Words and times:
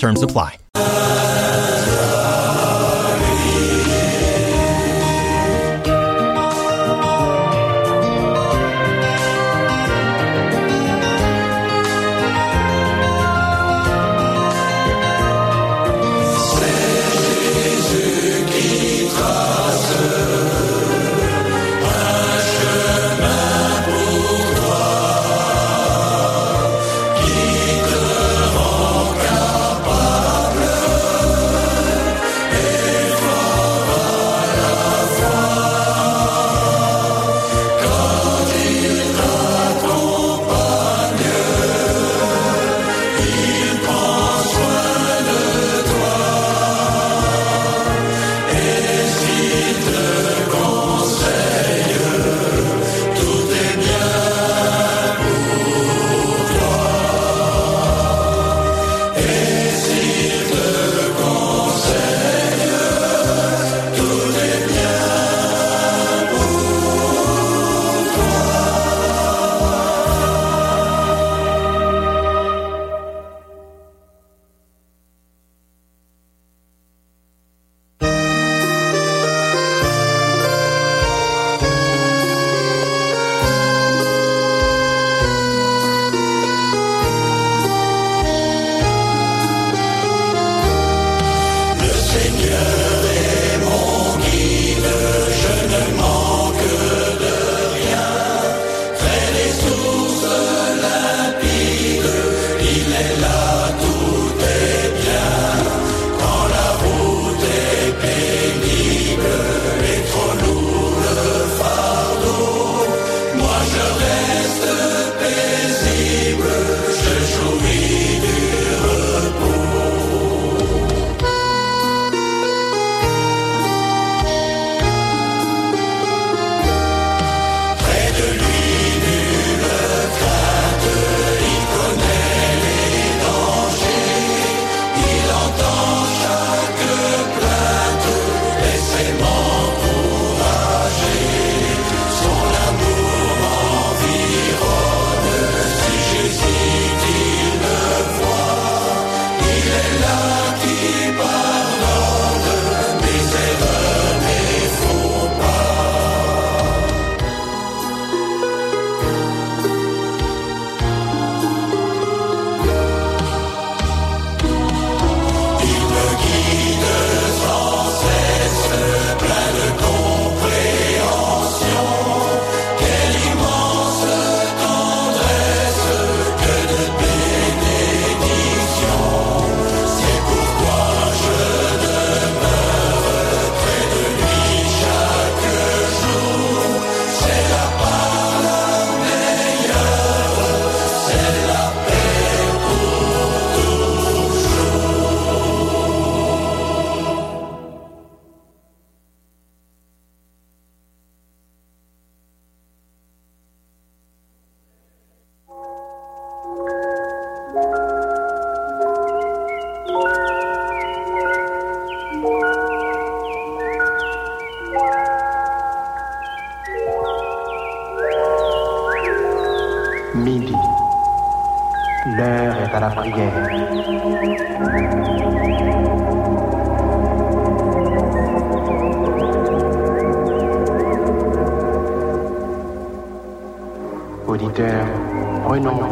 Terms 0.00 0.22
apply. 0.22 0.69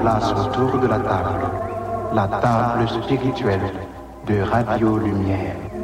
Place 0.09 0.33
autour 0.33 0.81
de 0.81 0.87
la 0.87 0.99
table, 0.99 1.45
la 2.15 2.29
table 2.29 2.89
spirituelle 2.89 3.73
de 4.27 4.41
Radio 4.41 4.97
Lumière. 4.97 5.78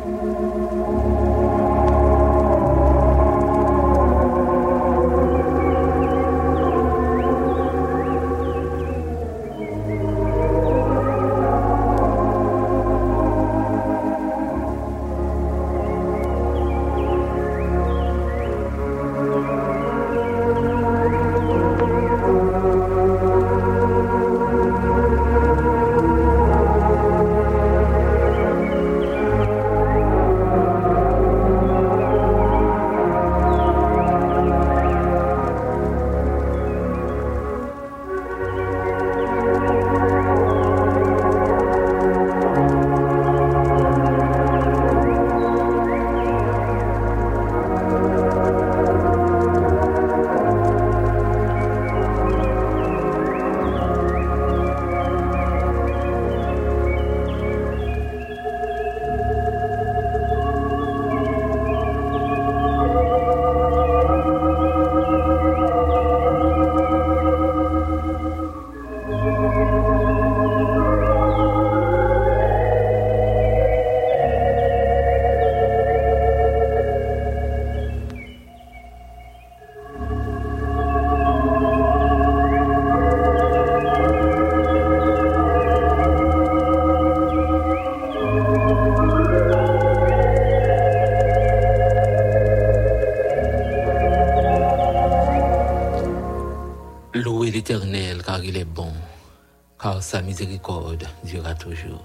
Sa 100.14 100.22
miséricorde 100.22 101.08
durera 101.24 101.56
toujours. 101.56 102.04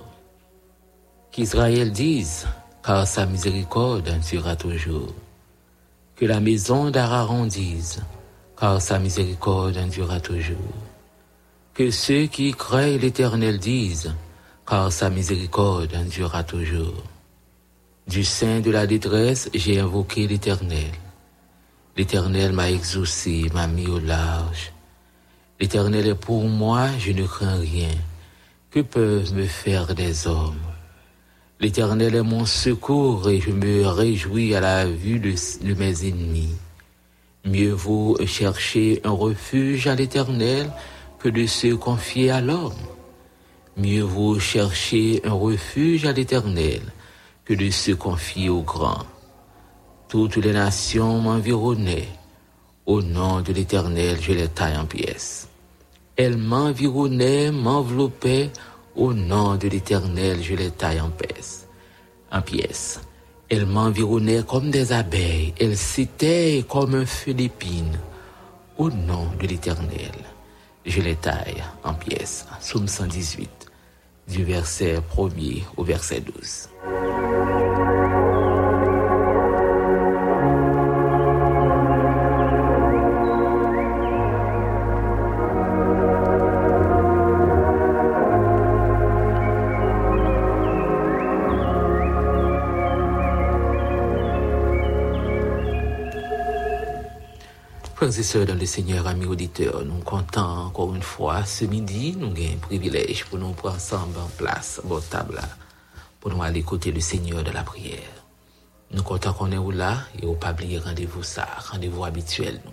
Qu'Israël 1.32 1.92
dise, 1.92 2.48
car 2.84 3.06
sa 3.06 3.28
miséricorde 3.28 4.10
durera 4.28 4.56
toujours. 4.56 5.14
Que 6.16 6.26
la 6.26 6.40
maison 6.40 6.90
d'Araron 6.90 7.46
dise, 7.46 8.02
car 8.60 8.82
sa 8.82 8.98
miséricorde 8.98 9.78
durera 9.90 10.20
toujours. 10.20 10.74
Que 11.76 11.92
ceux 11.92 12.26
qui 12.26 12.52
craignent 12.52 12.98
l'Éternel 12.98 13.60
disent, 13.60 14.12
car 14.66 14.92
sa 14.92 15.12
miséricorde 15.12 15.96
durera 16.10 16.44
toujours. 16.44 17.04
Du 18.08 18.24
sein 18.24 18.60
de 18.60 18.72
la 18.72 18.88
détresse, 18.88 19.52
j'ai 19.54 19.80
invoqué 19.80 20.26
l'Éternel. 20.26 20.94
L'Éternel 21.96 22.54
m'a 22.54 22.72
exaucé, 22.72 23.52
m'a 23.54 23.68
mis 23.68 23.86
au 23.86 24.00
large. 24.00 24.74
L'Éternel 25.62 26.08
est 26.08 26.16
pour 26.16 26.46
moi, 26.46 26.88
je 27.00 27.12
ne 27.12 27.28
crains 27.28 27.60
rien. 27.60 27.90
Que 28.72 28.80
peuvent 28.80 29.34
me 29.34 29.46
faire 29.46 29.94
des 29.94 30.26
hommes? 30.26 30.56
L'Éternel 31.60 32.16
est 32.16 32.24
mon 32.24 32.46
secours 32.46 33.30
et 33.30 33.42
je 33.42 33.52
me 33.52 33.86
réjouis 33.86 34.56
à 34.56 34.62
la 34.62 34.86
vue 34.86 35.20
de, 35.20 35.74
mes 35.74 36.08
ennemis. 36.08 36.56
Mieux 37.44 37.74
vaut 37.74 38.18
chercher 38.26 39.02
un 39.04 39.12
refuge 39.12 39.88
à 39.88 39.96
l'Éternel 39.96 40.72
que 41.20 41.28
de 41.28 41.46
se 41.46 41.74
confier 41.74 42.32
à 42.32 42.40
l'homme. 42.40 42.72
Mieux 43.76 44.04
vaut 44.04 44.40
chercher 44.40 45.20
un 45.26 45.34
refuge 45.34 46.06
à 46.06 46.14
l'Éternel 46.14 46.84
que 47.44 47.54
de 47.54 47.70
se 47.70 47.92
confier 47.92 48.48
au 48.48 48.62
grand. 48.62 49.06
Toutes 50.08 50.38
les 50.38 50.54
nations 50.54 51.20
m'environnaient. 51.20 52.08
Au 52.86 53.02
nom 53.02 53.42
de 53.42 53.52
l'Éternel, 53.52 54.18
je 54.22 54.32
les 54.32 54.48
taille 54.48 54.78
en 54.78 54.86
pièces. 54.86 55.49
Elles 56.20 56.36
m'environnaient, 56.36 57.50
m'enveloppaient. 57.50 58.52
Au 58.94 59.14
nom 59.14 59.56
de 59.56 59.70
l'Éternel, 59.70 60.44
je 60.44 60.54
les 60.54 60.70
taille 60.70 61.00
en 61.00 61.12
pièces. 61.12 61.66
En 62.30 62.42
pièces. 62.42 63.00
Elles 63.48 63.66
m'environnaient 63.66 64.44
comme 64.44 64.70
des 64.70 64.92
abeilles. 64.92 65.54
Elles 65.58 65.78
s'étaient 65.78 66.66
comme 66.68 66.94
un 66.94 67.06
feu 67.06 67.34
d'épines. 67.34 67.98
Au 68.78 68.90
nom 68.90 69.28
de 69.42 69.48
l'Éternel, 69.48 70.12
je 70.86 71.02
les 71.02 71.16
taille 71.16 71.64
en 71.86 71.94
pièces. 71.94 72.46
Psaume 72.60 72.90
118, 72.90 73.72
du 74.28 74.44
verset 74.44 75.00
1er 75.16 75.64
au 75.78 75.86
verset 75.86 76.20
12. 76.20 76.68
Frères 98.10 98.22
et 98.22 98.24
sœurs 98.24 98.46
dans 98.48 98.58
le 98.58 98.66
Seigneur, 98.66 99.06
amis 99.06 99.28
auditeurs, 99.28 99.86
nous 99.86 100.00
comptons 100.00 100.42
encore 100.42 100.96
une 100.96 101.04
fois 101.04 101.46
ce 101.46 101.66
midi, 101.66 102.16
nous 102.18 102.32
avons 102.32 102.54
un 102.56 102.58
privilège 102.58 103.26
pour 103.26 103.38
nous 103.38 103.52
prendre 103.52 103.76
ensemble 103.76 104.18
en 104.18 104.28
place, 104.36 104.82
table 105.12 105.40
pour 106.20 106.32
nous 106.32 106.42
aller 106.42 106.62
écouter 106.62 106.92
le 106.92 107.02
Seigneur 107.02 107.44
de 107.44 107.52
la 107.52 107.62
prière. 107.62 108.00
Nous 108.90 109.04
comptons 109.04 109.32
qu'on 109.34 109.52
est 109.52 109.78
là 109.78 110.00
et 110.20 110.26
au 110.26 110.34
pas 110.34 110.54
oublier 110.54 110.80
rendez-vous 110.80 111.22
ça, 111.22 111.48
rendez-vous 111.72 112.04
habituel 112.04 112.60
nous. 112.66 112.72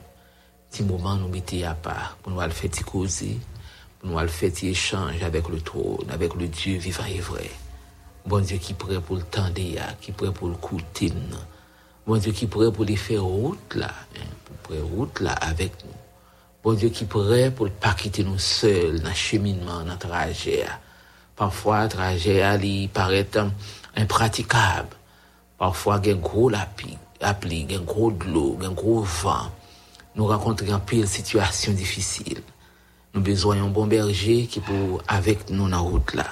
Petit 0.71 0.83
moment 0.83 1.16
nous 1.16 1.28
mettons 1.28 1.66
à 1.66 1.75
part 1.75 2.16
pour 2.23 2.33
nous 2.33 2.40
faire 2.50 2.71
causer, 2.87 3.38
pour 4.00 4.09
nous 4.09 4.28
faire 4.28 4.52
échange 4.62 5.23
avec 5.23 5.50
le 5.50 5.61
trône, 5.61 6.09
avec 6.09 6.35
le 6.35 6.49
Dieu 6.49 6.78
vivant 6.78 7.05
et 7.05 7.21
vrai. 7.21 7.50
Bon 8.25 8.40
Dieu 8.40 8.57
qui 8.57 8.73
prêt 8.73 9.02
pour 9.02 9.16
le 9.16 9.23
temps 9.23 9.50
qui 10.00 10.12
prêt 10.12 10.33
pour 10.33 10.49
le 10.49 10.55
de 10.55 11.14
Bon 12.07 12.16
Dieu 12.16 12.33
qui 12.33 12.47
prêt 12.47 12.73
pour 12.73 12.85
les 12.87 12.97
faire 12.97 13.25
route 13.25 13.75
là, 13.75 13.90
pour 14.67 14.75
faire 14.75 14.85
route 14.85 15.21
là 15.21 15.33
avec 15.33 15.73
nous. 15.85 15.93
Bon 16.63 16.73
Dieu 16.75 16.89
qui 16.89 17.05
prêt 17.05 17.51
pour 17.51 17.67
ne 17.67 17.71
pas 17.71 17.95
quitter 17.95 18.25
nous 18.25 18.39
seuls 18.39 19.01
dans 19.01 19.11
le 19.11 19.15
cheminement, 19.15 19.85
dans 19.85 19.93
le 19.93 19.99
trajet. 19.99 20.67
Parfois, 21.37 21.85
le 21.85 21.89
trajet 21.89 22.89
paraît 22.93 23.29
impraticable. 23.95 24.89
Parfois, 25.59 26.01
il 26.03 26.09
y 26.09 26.13
a 26.13 26.17
un 26.17 26.19
gros 26.19 26.49
lapi, 26.49 26.99
appli, 27.21 27.61
il 27.61 27.73
y 27.73 27.77
a 27.77 27.79
un 27.79 27.83
gros 27.83 28.11
de 28.11 28.25
l'eau, 28.25 28.59
un 28.63 28.71
gros 28.71 29.03
vent. 29.03 29.51
Nous 30.17 30.27
rencontrons 30.27 30.81
pile 30.81 31.07
situation 31.07 31.73
difficile. 31.73 32.43
Nous 33.15 33.21
besoin 33.21 33.57
d'un 33.57 33.69
bon 33.69 33.87
berger 33.87 34.47
qui 34.47 34.61
pour 34.61 35.03
avec 35.09 35.51
nous 35.51 35.65
dans 35.65 35.69
la 35.69 35.79
route 35.79 36.15
là. 36.15 36.27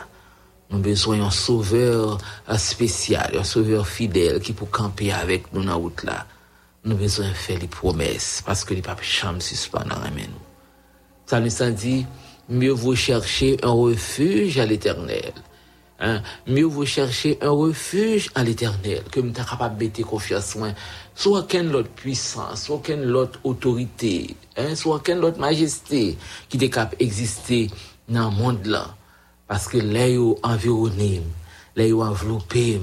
Nous 0.70 0.78
besoin 0.78 1.18
d'un 1.18 1.30
sauveur 1.30 2.18
spécial, 2.56 3.36
un 3.38 3.44
sauveur 3.44 3.86
fidèle 3.86 4.40
qui 4.40 4.52
peut 4.52 4.66
camper 4.66 5.12
avec 5.12 5.52
nous 5.52 5.62
dans 5.62 5.70
la 5.70 5.74
route 5.74 6.02
là. 6.02 6.26
Nous 6.84 6.96
besoin 6.96 7.28
de 7.28 7.34
faire 7.34 7.58
les 7.58 7.66
promesses 7.66 8.42
parce 8.44 8.64
que 8.64 8.74
les 8.74 8.82
papes 8.82 9.02
chambre 9.02 9.40
suspendent 9.40 9.88
dans 9.88 10.00
nous. 10.00 10.40
Ça 11.26 11.40
nous 11.40 11.74
dit, 11.74 12.04
mieux 12.48 12.72
vaut 12.72 12.94
chercher 12.94 13.56
un 13.62 13.70
refuge 13.70 14.58
à 14.58 14.66
l'éternel. 14.66 15.32
Hein? 15.98 16.22
Mieux 16.46 16.66
vaut 16.66 16.84
chercher 16.84 17.38
un 17.40 17.50
refuge 17.50 18.30
à 18.34 18.42
l'éternel 18.42 19.02
que 19.10 19.20
nous 19.20 19.32
sommes 19.34 19.46
capables 19.46 19.90
de 19.90 20.02
confiance 20.02 20.56
en 20.56 20.74
soit 21.14 21.40
aucune 21.40 21.74
autre 21.74 21.88
puissance, 21.88 22.64
soit 22.64 22.76
aucune 22.76 23.10
autre 23.14 23.38
autorité, 23.44 24.36
hein? 24.56 24.74
soit 24.74 24.96
aucune 24.96 25.24
autre 25.24 25.38
majesté 25.38 26.18
qui 26.48 26.62
est 26.62 26.68
capable 26.68 26.98
d'exister 26.98 27.70
dans 28.08 28.28
le 28.28 28.36
monde 28.36 28.66
là. 28.66 28.94
Parce 29.46 29.68
que 29.68 29.78
là, 29.78 30.08
où 30.18 30.36
environné, 30.42 31.22
là, 31.76 31.84
enveloppé, 31.96 32.80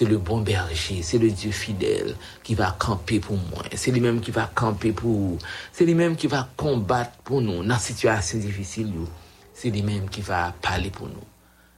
c'est 0.00 0.06
le 0.06 0.16
bon 0.16 0.40
berger, 0.40 1.02
c'est 1.02 1.18
le 1.18 1.30
Dieu 1.30 1.50
fidèle 1.50 2.16
qui 2.42 2.54
va 2.54 2.74
camper 2.78 3.20
pour 3.20 3.36
moi. 3.36 3.62
C'est 3.74 3.90
lui-même 3.90 4.22
qui 4.22 4.30
va 4.30 4.50
camper 4.54 4.92
pour 4.92 5.10
vous. 5.10 5.38
C'est 5.74 5.84
lui-même 5.84 6.16
qui 6.16 6.26
va 6.26 6.48
combattre 6.56 7.10
pour 7.22 7.42
nous 7.42 7.62
dans 7.62 7.74
une 7.74 7.78
situation 7.78 8.38
difficile. 8.38 8.90
C'est 9.52 9.68
lui-même 9.68 10.08
qui 10.08 10.22
va 10.22 10.54
parler 10.62 10.88
pour 10.88 11.06
nous. 11.06 11.26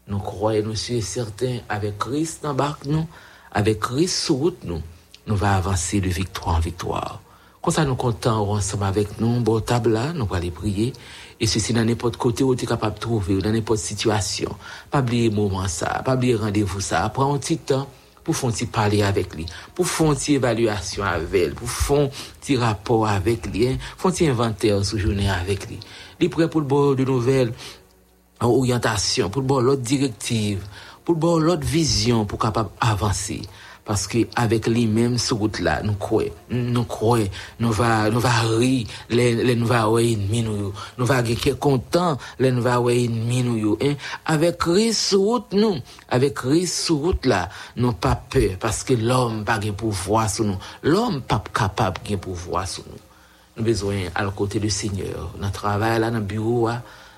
Nous 0.07 0.21
croyons, 0.21 0.67
nous 0.67 0.77
sommes 0.77 1.01
certains, 1.01 1.59
avec 1.69 1.99
Christ 1.99 2.45
dans 2.45 2.55
barque 2.55 2.87
nous, 2.87 3.09
avec 3.51 3.81
Christ 3.81 4.27
sur 4.27 4.37
route 4.37 4.63
nous, 4.63 4.83
nous 5.27 5.35
va 5.35 5.57
avancer 5.57 6.01
de 6.01 6.09
victoire 6.09 6.59
en 6.59 6.61
victoire. 6.61 7.21
Comme 7.61 7.75
ça, 7.75 7.85
nous 7.85 7.97
comptons 7.97 8.53
ensemble 8.53 8.85
avec 8.85 9.21
nous, 9.21 9.41
bon 9.41 9.59
table 9.59 9.91
là, 9.91 10.13
nous 10.13 10.29
allons 10.33 10.51
prier. 10.51 10.93
Et 11.41 11.49
ceci 11.49 11.73
dans 11.73 11.85
n'importe 11.85 12.19
côté 12.19 12.45
où 12.45 12.55
tu 12.55 12.67
es 12.67 12.69
capable 12.69 12.95
de 12.95 13.01
trouver, 13.01 13.43
dans 13.43 13.51
n'importe 13.51 13.81
situation. 13.81 14.55
Pas 14.93 15.01
oublier 15.01 15.29
moment 15.29 15.67
ça, 15.67 16.03
pas 16.05 16.15
oublier 16.15 16.37
rendez-vous 16.37 16.81
ça. 16.81 17.09
Prends 17.09 17.35
un 17.35 17.39
petit 17.39 17.59
temps 17.59 17.89
pour 18.25 18.37
faire 18.37 18.51
parler 18.71 19.03
avec 19.03 19.35
lui, 19.35 19.47
pour 19.75 19.87
faire 19.87 20.15
évaluation 20.29 21.05
avec 21.05 21.35
elle, 21.35 21.55
pour 21.55 21.71
faire 21.71 22.09
un 22.51 22.61
rapport 22.61 23.07
avec 23.07 23.47
lui, 23.47 23.69
hein, 23.69 23.79
faire 23.97 24.09
un 24.09 24.13
petit 24.13 24.29
inventaire 24.29 24.85
sur 24.85 24.99
journée 24.99 25.31
avec 25.31 25.69
lui. 25.69 25.81
Il 26.21 26.27
est 26.27 26.29
prêt 26.29 26.49
pour 26.49 26.61
le 26.61 26.67
bord 26.67 26.95
de 26.95 27.05
nouvelles, 27.05 27.53
orientation, 28.41 29.31
pour 29.31 29.43
le 29.43 29.47
bord 29.47 29.61
l'autre 29.61 29.83
directive, 29.83 30.63
pour 31.05 31.15
le 31.15 31.21
bord 31.21 31.41
l'autre 31.41 31.67
vision 31.67 32.25
pour 32.25 32.39
capable 32.39 32.71
avancer. 32.81 33.43
Parce 33.85 34.07
que 34.07 34.19
avec 34.37 34.69
lui-même, 34.69 35.19
ce 35.19 35.35
route-là, 35.35 35.83
nous 35.83 35.95
croyons, 35.95 36.31
nous 36.51 36.85
croyons, 36.85 37.29
nous 37.59 37.73
va, 37.73 38.11
nous 38.11 38.21
va 38.21 38.31
rire, 38.59 38.87
les, 39.11 39.35
les 39.35 39.57
nous 39.57 39.67
va 39.67 39.91
ouais 39.91 40.13
ennemi 40.13 40.43
nous, 40.43 40.73
nous 40.99 41.05
va 41.05 41.19
être 41.19 41.59
content, 41.59 42.17
les 42.39 42.53
nous 42.53 42.63
va 42.63 42.81
ouais 42.81 43.09
nous, 43.09 43.77
hein. 43.83 43.95
Avec 44.25 44.59
Christ 44.59 45.09
sur 45.09 45.21
route, 45.21 45.53
nous, 45.53 45.79
avec 46.09 46.35
Christ 46.35 46.85
sur 46.85 46.97
route 46.97 47.27
là, 47.27 47.49
nous 47.75 47.93
pas 47.93 48.15
peur, 48.15 48.53
parce 48.61 48.85
que 48.85 48.95
l'homme 48.95 49.45
pas 49.45 49.59
de 49.59 49.73
pouvoir 49.73 50.31
sur 50.31 50.45
nous. 50.45 50.59
L'homme 50.85 51.21
pas 51.21 51.43
capable 51.53 52.01
de 52.09 52.15
pouvoir 52.17 52.69
sur 52.69 52.85
nous. 52.89 52.99
Nous 53.57 53.65
besoin 53.65 53.97
à 54.15 54.25
côté 54.27 54.61
du 54.61 54.71
Seigneur. 54.71 55.35
Dans 55.41 55.51
travail 55.51 56.01
là, 56.01 56.11
dans 56.11 56.21
bureau, 56.21 56.69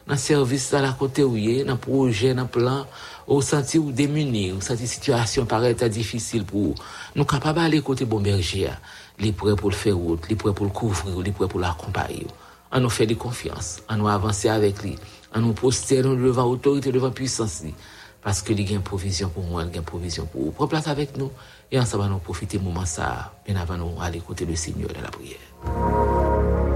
dans 0.06 0.14
le 0.14 0.18
service 0.18 0.74
à 0.74 0.92
côté 0.92 1.24
où 1.24 1.36
il 1.36 1.64
dans 1.64 1.72
le 1.72 1.78
projet, 1.78 2.34
dans 2.34 2.42
le 2.42 2.48
plan, 2.48 2.86
ou 3.26 3.40
senti 3.40 3.78
ou 3.78 3.90
démuni, 3.90 4.52
ou 4.52 4.60
senti 4.60 4.86
situation 4.86 5.46
paraît 5.46 5.74
difficile 5.88 6.44
pour 6.44 6.60
vous. 6.60 6.74
Nous 7.14 7.24
capables 7.24 7.60
d'aller 7.60 7.80
côté 7.80 8.04
bon 8.04 8.20
berger, 8.20 8.70
les 9.18 9.32
prêts 9.32 9.56
pour 9.56 9.70
le 9.70 9.76
faire 9.76 9.96
route, 9.96 10.28
les 10.28 10.36
prêts 10.36 10.52
pour 10.52 10.66
le 10.66 10.72
couvrir, 10.72 11.18
les 11.20 11.32
prêts 11.32 11.48
pour 11.48 11.60
l'accompagner. 11.60 12.26
On 12.72 12.80
nous 12.80 12.90
fait 12.90 13.06
confiance, 13.14 13.82
on 13.88 13.96
nous 13.96 14.08
avancer 14.08 14.48
avec 14.48 14.82
lui, 14.82 14.98
on 15.34 15.40
nous 15.40 15.52
poster 15.52 16.02
devant 16.02 16.44
autorité, 16.44 16.92
devant 16.92 17.10
puissance. 17.10 17.62
Parce 18.22 18.40
que 18.40 18.52
a 18.52 18.56
une 18.56 18.82
provision 18.82 19.28
pour 19.28 19.44
moi, 19.44 19.62
a 19.62 19.64
une 19.64 19.82
provision 19.82 20.26
pour 20.26 20.44
vous. 20.44 20.50
Prends 20.50 20.66
place 20.66 20.88
avec 20.88 21.16
nous 21.16 21.30
et 21.70 21.78
ensemble 21.78 22.08
nous 22.08 22.18
profiter 22.18 22.58
moment 22.58 22.86
ça, 22.86 23.34
bien 23.46 23.56
avant 23.56 23.76
nous 23.76 24.00
aller 24.00 24.20
côté 24.20 24.44
le 24.46 24.56
Seigneur 24.56 24.88
de 24.88 25.02
la 25.02 25.10
prière. 25.10 26.73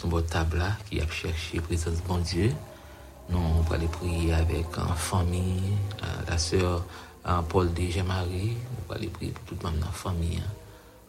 Ton 0.00 0.08
beau 0.08 0.20
table 0.20 0.58
là, 0.58 0.72
qui 0.88 1.00
a 1.00 1.08
cherché 1.08 1.60
présence 1.60 1.94
de 2.02 2.06
bon 2.06 2.18
Dieu. 2.18 2.52
Nous, 3.28 3.38
on 3.38 3.60
va 3.62 3.76
aller 3.76 3.88
prier 3.88 4.32
avec 4.34 4.78
en 4.78 4.94
famille, 4.94 5.72
euh, 6.02 6.06
la 6.28 6.38
sœur 6.38 6.84
euh, 7.26 7.40
Paul 7.48 7.72
de 7.72 7.82
Jean-Marie. 7.82 8.56
On 8.88 8.92
va 8.92 8.98
prier 9.10 9.32
pour 9.32 9.44
toute 9.44 9.62
la 9.64 9.70
famille. 9.92 10.38
hein, 10.38 10.50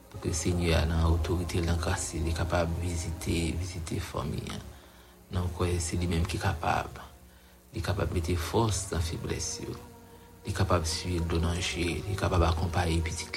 pour 0.10 0.22
que 0.22 0.30
le 0.30 0.34
Seigneur, 0.34 0.88
dans 0.88 1.10
l'autorité, 1.10 1.62
dans 1.62 1.76
grâce, 1.76 2.14
il 2.16 2.28
est 2.28 2.32
capable 2.32 2.72
de 2.78 2.82
visiter, 2.88 3.56
visiter 3.60 3.96
la 3.96 4.02
famille. 4.02 4.44
hein. 4.52 5.42
Que 5.60 5.66
c'est 5.80 5.98
lui-même 5.98 6.26
qui 6.26 6.38
est 6.38 6.40
capable. 6.40 7.02
Il 7.74 7.80
est 7.80 7.82
capable 7.82 8.10
de 8.10 8.14
mettre 8.16 8.36
force 8.42 8.90
dans 8.90 8.98
la 8.98 9.04
faiblesse. 9.04 9.62
Il 10.46 10.52
est 10.52 10.56
capable 10.56 10.86
de 10.86 10.90
suivre 10.90 11.26
le 11.30 11.38
danger. 11.40 12.04
Il 12.08 12.14
est 12.14 12.16
capable 12.16 12.46
d'accompagner 12.46 13.00
petit 13.02 13.28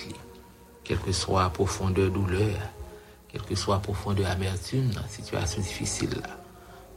quelle 0.85 0.99
que 0.99 1.13
soit 1.13 1.43
la 1.43 1.51
profondeur 1.51 2.11
douleur, 2.11 2.57
quelle 3.31 3.43
que 3.43 3.55
soit 3.55 3.77
la 3.77 3.81
profondeur 3.81 4.31
amertume 4.31 4.91
dans 4.91 5.03
la 5.03 5.09
situation 5.09 5.63
difficile. 5.63 6.11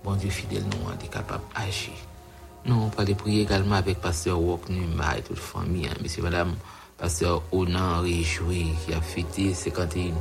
Bon 0.03 0.15
Dieu 0.15 0.29
fidèle, 0.29 0.63
nous, 0.63 0.87
on 0.87 1.03
est 1.03 1.07
capable 1.09 1.43
d'agir. 1.55 1.93
Nous, 2.65 2.75
on 2.75 2.89
peut 2.89 3.05
prier 3.13 3.41
également 3.41 3.75
avec 3.75 3.99
Pasteur 3.99 4.41
Wok 4.41 4.69
Numa 4.69 5.17
et 5.17 5.21
toute 5.21 5.37
famille, 5.37 5.85
hein, 5.87 5.97
monsieur, 6.01 6.23
madame, 6.23 6.55
Pasteur 6.97 7.43
Onan 7.51 8.01
Réjoui, 8.01 8.71
qui 8.85 8.93
a 8.93 9.01
fêté 9.01 9.53
51, 9.53 10.13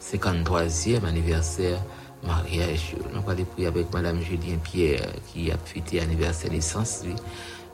53e 0.00 1.04
anniversaire 1.04 1.80
mariage. 2.26 2.96
Nous 3.12 3.30
allons 3.30 3.44
prier 3.44 3.68
avec 3.68 3.92
madame 3.92 4.20
Julien 4.20 4.56
Pierre, 4.62 5.06
qui 5.28 5.50
a 5.50 5.58
fêté 5.58 6.00
anniversaire 6.00 6.50
naissance, 6.50 7.02
lui. 7.04 7.14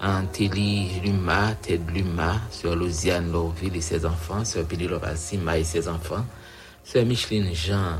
Antélie 0.02 1.00
Luma, 1.04 1.54
Ted 1.60 1.84
Luma, 1.92 2.40
sur 2.50 2.74
Lausiane 2.74 3.30
Lorville 3.30 3.76
et 3.76 3.80
ses 3.82 4.06
enfants, 4.06 4.44
sur 4.44 4.64
Pénélope 4.66 5.06
Sima 5.14 5.58
et 5.58 5.64
ses 5.64 5.88
enfants, 5.88 6.24
sur 6.84 7.04
Micheline 7.04 7.54
Jean, 7.54 7.98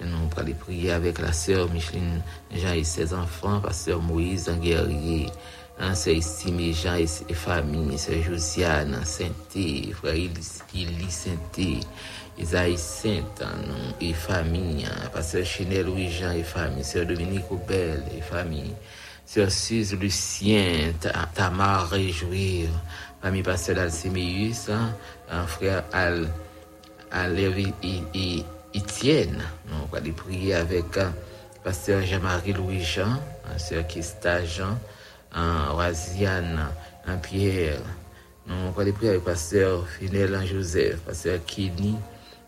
nous 0.00 0.06
allons 0.36 0.54
prier 0.54 0.92
avec 0.92 1.18
la 1.18 1.32
sœur 1.32 1.68
Micheline 1.70 2.22
Jean 2.54 2.72
et 2.72 2.84
ses 2.84 3.12
enfants, 3.12 3.60
pasteur 3.60 4.00
Moïse 4.00 4.50
Guerrier, 4.62 5.26
hein, 5.78 5.94
sœur 5.94 6.16
Estimé 6.16 6.72
Jean 6.72 6.94
et 6.94 7.06
ses 7.06 7.34
familles, 7.34 7.98
sœur 7.98 8.22
Josiane 8.22 8.98
Sainté, 9.04 9.92
frère 9.92 10.14
Ili 10.14 11.10
Sainté, 11.10 11.80
Isaïe 12.38 12.78
Sainte 12.78 13.42
hein, 13.42 13.92
et 14.00 14.14
famille, 14.14 14.86
hein, 14.86 15.08
pasteur 15.12 15.44
Chinel 15.44 15.86
Louis 15.86 16.10
Jean 16.10 16.32
et 16.32 16.42
famille, 16.44 16.84
sœur 16.84 17.04
Dominique 17.04 17.50
Aubel 17.50 18.02
et 18.16 18.22
famille, 18.22 18.72
sœur 19.26 19.50
Suze 19.50 19.94
Lucien, 19.94 20.92
Ta- 20.98 21.28
Tamar 21.34 21.90
Réjouir, 21.90 22.70
famille 23.20 23.42
pasteur 23.42 23.78
Alcéméus, 23.78 24.70
hein, 24.70 24.94
frère 25.46 25.84
Al, 25.92 26.26
Alévi 27.10 27.72
et, 27.82 28.02
et 28.14 28.44
Étienne. 28.74 29.42
On 29.72 29.86
va 29.92 29.98
aller 29.98 30.12
prier 30.12 30.54
avec 30.54 30.96
euh, 30.96 31.08
pasteur 31.64 32.02
Jean-Marie 32.02 32.52
Louis-Jean, 32.52 33.20
sœur 33.56 33.86
Kista 33.86 34.44
Jean, 34.44 34.78
un 35.32 37.16
Pierre. 37.22 37.80
On 38.48 38.70
va 38.70 38.82
aller 38.82 38.92
prier 38.92 39.10
avec 39.10 39.24
pasteur 39.24 39.86
Finel 39.86 40.46
Joseph, 40.46 40.98
pasteur 41.00 41.38
Kili, 41.46 41.96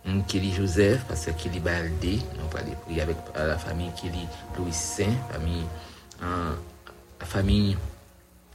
hum, 0.07 0.25
Kili 0.25 0.53
Joseph, 0.53 1.05
pasteur 1.05 1.37
Kili 1.37 1.61
Baldé. 1.61 2.21
On 2.43 2.49
va 2.55 2.61
aller 2.61 2.77
prier 2.85 3.03
avec 3.03 3.17
euh, 3.37 3.49
la 3.49 3.59
famille 3.59 3.91
Kili 3.97 4.27
Louis 4.57 4.73
Saint, 4.73 5.15
famille, 5.31 5.65
la 6.21 7.27
famille 7.27 7.77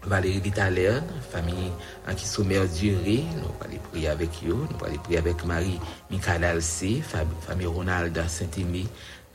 Valérie 0.06 0.40
Vitalen, 0.40 1.04
famille 1.32 1.72
en 2.10 2.14
qui 2.16 2.26
sommet 2.26 2.60
durée, 2.68 3.24
nous 3.38 3.50
allons 3.66 3.80
prier 3.92 4.08
avec 4.08 4.30
eux, 4.48 4.54
nous 4.54 4.86
allons 4.86 4.98
prier 5.04 5.18
avec 5.18 5.44
Marie 5.46 5.80
Michael 6.10 6.44
Alcé, 6.46 7.02
fam- 7.04 7.26
famille 7.42 7.66
Ronald 7.68 8.18
Saint-Aimé, 8.28 8.86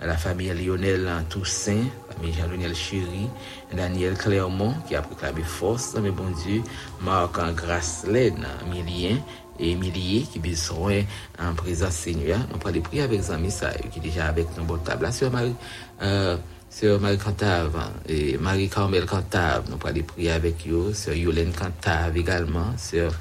la 0.01 0.17
famille 0.17 0.53
Lionel 0.55 1.09
Toussaint, 1.29 1.85
famille 2.15 2.33
Jean-Lionel 2.33 2.75
Chéri, 2.75 3.29
Daniel 3.77 4.15
Clermont 4.15 4.75
qui 4.89 4.97
a 4.97 5.03
proclamé 5.03 5.43
force, 5.43 5.95
mais 6.01 6.11
bon 6.11 6.31
Dieu, 6.45 6.63
Marc 7.03 7.39
Grasslaine, 7.55 8.47
Milien, 8.71 9.19
et 9.61 9.73
Emilie 9.73 10.27
qui 10.33 10.39
besoin 10.39 11.03
en 11.39 11.55
présence 11.55 11.93
Seigneur. 11.93 12.39
Nous 12.51 12.69
allons 12.69 12.81
prier 12.81 13.03
avec 13.03 13.21
Zami 13.21 13.51
qui 13.93 13.99
est 13.99 14.03
déjà 14.03 14.27
avec 14.27 14.47
tables. 14.85 15.03
Là, 15.05 15.13
sur 15.13 15.31
Marie, 15.31 15.55
euh, 16.01 16.37
Sœur 16.73 16.99
Marie 17.01 17.19
Cantave 17.19 17.93
et 18.09 18.39
Marie-Carmel 18.39 19.05
Cantave, 19.05 19.65
nous 19.69 19.77
allons 19.87 20.03
prier 20.05 20.31
avec 20.31 20.67
eux. 20.67 20.95
Sœur 20.95 21.15
Yolène 21.15 21.53
Cantave 21.53 22.17
également. 22.17 22.73
Sœur 22.79 23.13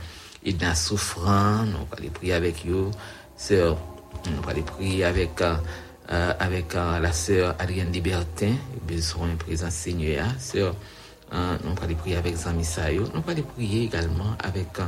Edna 0.45 0.73
Souffrant, 0.73 1.65
nous 1.65 1.85
allons 1.91 2.09
prier 2.13 2.31
avec 2.31 2.65
eux. 2.65 2.89
Sœur, 3.35 3.77
nous 4.25 4.49
allons 4.49 4.63
prier 4.63 5.03
avec, 5.03 5.41
euh, 5.41 5.55
euh, 6.13 6.33
avec 6.39 6.73
euh, 6.75 6.99
la 6.99 7.11
sœur 7.11 7.55
Adrienne 7.59 7.91
Libertin, 7.91 8.53
Seigneur. 9.69 10.27
Sœur, 10.39 10.73
nous 11.33 11.75
allons 11.83 11.95
prier 11.95 12.15
avec 12.15 12.37
Zami 12.37 12.63
Sayo. 12.63 13.03
Nous 13.13 13.21
allons 13.29 13.43
prier 13.43 13.83
également 13.83 14.37
avec 14.41 14.79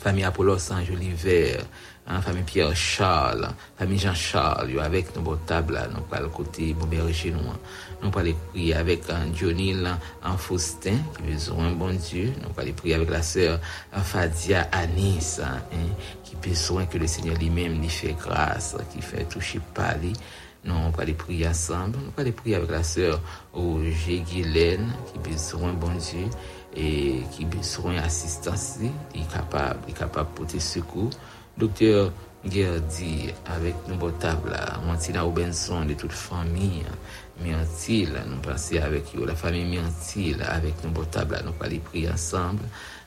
famille 0.00 0.24
Apollos 0.24 0.72
Ange 0.72 0.90
Oliver, 0.90 1.58
hein, 2.06 2.20
famille 2.20 2.42
Pierre 2.42 2.74
Charles, 2.74 3.48
famille 3.78 3.98
Jean 3.98 4.14
Charles, 4.14 4.78
avec 4.80 5.14
nos 5.16 5.36
tables 5.36 5.80
nous 5.94 6.02
pas 6.02 6.20
le 6.20 6.28
côté 6.28 6.74
bon 6.74 6.86
berger 6.86 7.30
nous. 7.30 7.48
hein. 7.48 7.58
Nous 8.02 8.10
pas 8.10 8.22
les 8.22 8.34
prier 8.50 8.74
avec 8.74 9.08
un 9.10 9.26
Dionil 9.26 9.88
en 10.24 10.36
Faustin 10.36 10.96
qui 11.16 11.32
besoin 11.32 11.70
bon 11.70 11.94
Dieu, 11.94 12.32
nous 12.42 12.50
pas 12.50 12.64
les 12.64 12.72
prier 12.72 12.94
avec 12.94 13.10
la 13.10 13.22
sœur 13.22 13.60
Fadia 13.92 14.68
Anis 14.72 15.40
hein, 15.42 15.58
hein, 15.72 15.76
qui 16.24 16.36
besoin 16.36 16.86
que 16.86 16.98
le 16.98 17.06
Seigneur 17.06 17.36
lui-même 17.36 17.80
lui 17.80 17.88
fait 17.88 18.16
grâce, 18.18 18.76
qui 18.92 19.00
fait 19.00 19.24
toucher 19.24 19.60
par 19.74 19.96
lui. 19.98 20.12
Nous 20.64 20.74
on 20.74 20.90
va 20.90 21.04
les 21.04 21.12
prier 21.14 21.48
ensemble, 21.48 21.98
nous 21.98 22.12
va 22.16 22.22
les 22.22 22.32
prier 22.32 22.56
avec 22.56 22.70
la 22.70 22.84
sœur 22.84 23.20
Roger 23.52 24.20
Guylaine 24.20 24.92
qui 25.12 25.18
besoin 25.30 25.72
bon 25.72 25.90
Dieu 25.90 26.26
et 26.74 27.22
qui 27.32 27.44
besoin 27.44 27.94
d'assistance, 27.96 28.76
il 29.14 29.20
est 29.20 29.32
capable, 29.32 29.80
il 29.86 29.90
est 29.90 29.98
capable 29.98 30.30
de 30.30 30.36
porter 30.38 30.60
secours. 30.60 31.10
Docteur 31.56 32.12
Gerdi, 32.44 33.30
bon 33.98 34.10
table 34.18 34.50
là, 34.50 34.80
Montina 34.84 35.22
Robinson 35.22 35.84
de 35.84 35.94
toute 35.94 36.12
famille, 36.12 36.82
Miantil, 37.44 38.10
nous 38.28 38.38
passer 38.38 38.78
avec 38.78 39.04
eux, 39.16 39.24
la 39.26 39.34
famille 39.34 39.64
Miantil, 39.64 40.42
avec 40.42 40.74
nous 40.82 40.90
bon 40.90 41.04
table 41.04 41.34
là, 41.34 41.42
nous 41.44 41.52
allons 41.60 41.78
prier 41.78 42.10
ensemble. 42.10 42.62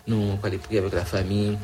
Nous 0.08 0.38
allons 0.44 0.58
prier 0.60 0.80
avec 0.80 0.94
la 0.94 1.04
famille, 1.04 1.58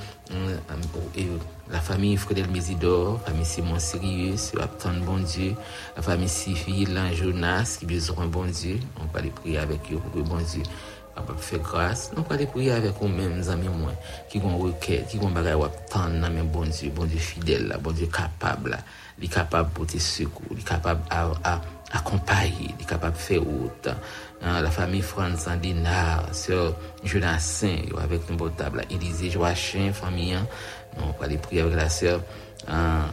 et 1.16 1.28
la 1.70 1.80
famille 1.80 2.18
Frédéric 2.18 2.52
Mésidor, 2.52 3.20
la 3.26 3.32
famille 3.32 3.46
Simon 3.46 3.80
Sirius, 3.80 4.52
Aptan 4.60 4.96
Bon 5.06 5.20
Dieu, 5.20 5.54
la 5.96 6.02
famille 6.02 6.28
Civile, 6.28 7.00
Jonas, 7.14 7.78
qui 7.80 7.86
besoin 7.86 8.26
bon 8.26 8.46
va 8.46 9.20
aller 9.20 9.30
prier 9.30 9.60
avec 9.60 9.80
eux 9.92 9.98
pour 9.98 10.12
que 10.12 10.28
bon 10.28 10.38
Dieu 10.38 10.64
capable 11.16 11.40
faire 11.40 11.60
grâce. 11.60 12.12
Nous 12.16 12.24
allons 12.30 12.46
prier 12.46 12.72
avec 12.72 13.02
nous-mêmes, 13.02 13.44
amis, 13.50 13.68
moi, 13.68 13.92
qui 14.30 14.40
ont 14.40 14.58
requête, 14.58 15.08
qui 15.08 15.20
ont 15.20 15.30
bagay 15.30 15.54
ou 15.54 15.64
attendre, 15.64 16.28
mais 16.34 16.42
bon 16.42 16.66
Dieu, 16.66 16.90
bon 16.90 17.06
Dieu 17.06 17.20
fidèle, 17.20 17.78
bon 17.82 17.92
Dieu 17.92 18.08
capable, 18.08 18.72
là. 18.72 18.78
il 19.18 19.26
est 19.26 19.28
capable 19.28 19.70
de 19.70 19.76
porter 19.76 20.00
secours, 20.00 20.46
il 20.52 20.60
est 20.60 20.68
capable 20.68 21.02
à, 21.10 21.28
à, 21.44 21.62
accompagner, 21.92 22.74
il 22.78 22.82
est 22.82 22.88
capable 22.88 23.16
de 23.16 23.22
faire 23.22 23.42
route. 23.42 23.90
Hein, 24.44 24.62
la 24.62 24.72
famille 24.72 25.02
France 25.02 25.42
Sandinard, 25.42 26.34
sœur 26.34 26.76
Jonassin, 27.04 27.78
avec 28.02 28.30
nous 28.30 28.50
table, 28.50 28.78
là. 28.78 28.84
Élisée 28.90 29.30
Joachim, 29.30 29.92
famille. 29.94 30.38
Nous 30.98 31.04
allons 31.04 31.16
aller 31.22 31.38
prier 31.38 31.62
avec 31.62 31.76
la 31.76 31.90
sœur, 31.90 32.22
hein, 32.68 33.06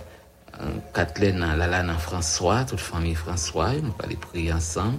hein, 0.55 0.67
Kathleen 0.95 1.39
Lalana 1.39 1.95
François, 1.95 2.65
toute 2.65 2.81
famille 2.81 3.15
François, 3.15 3.73
nous 3.73 3.95
allons 4.03 4.17
prier 4.17 4.53
ensemble. 4.53 4.99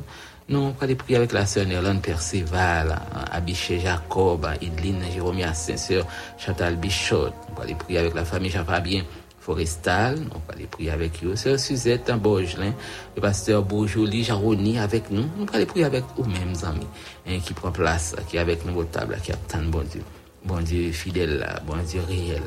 Nous 0.49 0.57
allons 0.57 0.75
aller 0.81 0.95
prier 0.95 1.17
avec 1.17 1.31
la 1.31 1.45
sœur 1.45 1.67
Nerlande 1.67 2.01
Perceval, 2.01 2.99
Abiché 3.31 3.79
Jacob, 3.79 4.47
Idline 4.59 5.03
Jérôme 5.13 5.37
sœur 5.53 6.07
Chantal 6.39 6.75
Bichot. 6.75 7.25
Allons 7.25 7.61
aller 7.61 7.75
prier 7.75 7.99
avec 7.99 8.15
la 8.15 8.25
famille 8.25 8.49
Jean-Fabien 8.49 9.03
Forestal. 9.39 10.15
Nous 10.15 10.21
allons 10.25 10.41
aller 10.51 10.65
prier 10.65 10.89
avec 10.89 11.23
eux. 11.23 11.35
Sœur 11.35 11.59
Suzette 11.59 12.11
Borgelin, 12.19 12.73
le 13.15 13.21
pasteur 13.21 13.61
Bourjoli 13.61 14.23
Jaroni 14.23 14.79
avec 14.79 15.11
nous. 15.11 15.21
Nous 15.37 15.43
allons 15.43 15.53
aller 15.53 15.67
prier 15.67 15.85
avec 15.85 16.03
eux-mêmes 16.17 16.55
amis 16.63 16.87
hein, 17.27 17.37
qui 17.45 17.53
prend 17.53 17.71
place, 17.71 18.15
qui 18.27 18.37
est 18.37 18.39
avec 18.39 18.65
nous 18.65 18.75
au 18.75 18.85
table, 18.85 19.19
qui 19.21 19.31
attend 19.31 19.61
bon 19.67 19.83
Dieu. 19.83 20.01
Bon 20.45 20.61
Dieu 20.61 20.91
fidèle, 20.91 21.47
bon 21.67 21.77
Dieu 21.87 22.01
réel. 22.07 22.41